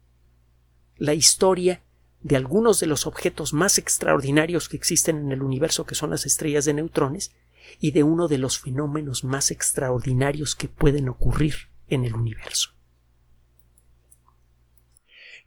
la 0.97 1.13
historia 1.13 1.81
de 2.21 2.35
algunos 2.37 2.79
de 2.79 2.87
los 2.87 3.05
objetos 3.05 3.53
más 3.53 3.77
extraordinarios 3.77 4.69
que 4.69 4.77
existen 4.77 5.17
en 5.17 5.31
el 5.31 5.41
universo, 5.43 5.85
que 5.85 5.95
son 5.95 6.09
las 6.09 6.25
estrellas 6.25 6.65
de 6.65 6.73
neutrones, 6.73 7.31
y 7.79 7.91
de 7.91 8.03
uno 8.03 8.27
de 8.27 8.37
los 8.37 8.59
fenómenos 8.59 9.23
más 9.23 9.51
extraordinarios 9.51 10.55
que 10.55 10.67
pueden 10.67 11.09
ocurrir 11.09 11.55
en 11.89 12.05
el 12.05 12.15
universo. 12.15 12.71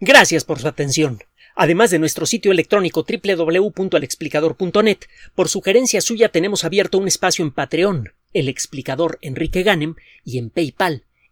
Gracias 0.00 0.44
por 0.44 0.58
su 0.60 0.68
atención. 0.68 1.20
Además 1.54 1.90
de 1.90 1.98
nuestro 1.98 2.26
sitio 2.26 2.52
electrónico 2.52 3.06
www.alexplicador.net, 3.08 4.98
por 5.34 5.48
sugerencia 5.48 6.02
suya 6.02 6.28
tenemos 6.28 6.64
abierto 6.64 6.98
un 6.98 7.08
espacio 7.08 7.42
en 7.42 7.50
Patreon, 7.50 8.12
el 8.34 8.48
explicador 8.48 9.18
Enrique 9.22 9.62
Ganem, 9.62 9.94
y 10.22 10.36
en 10.36 10.50
PayPal, 10.50 11.05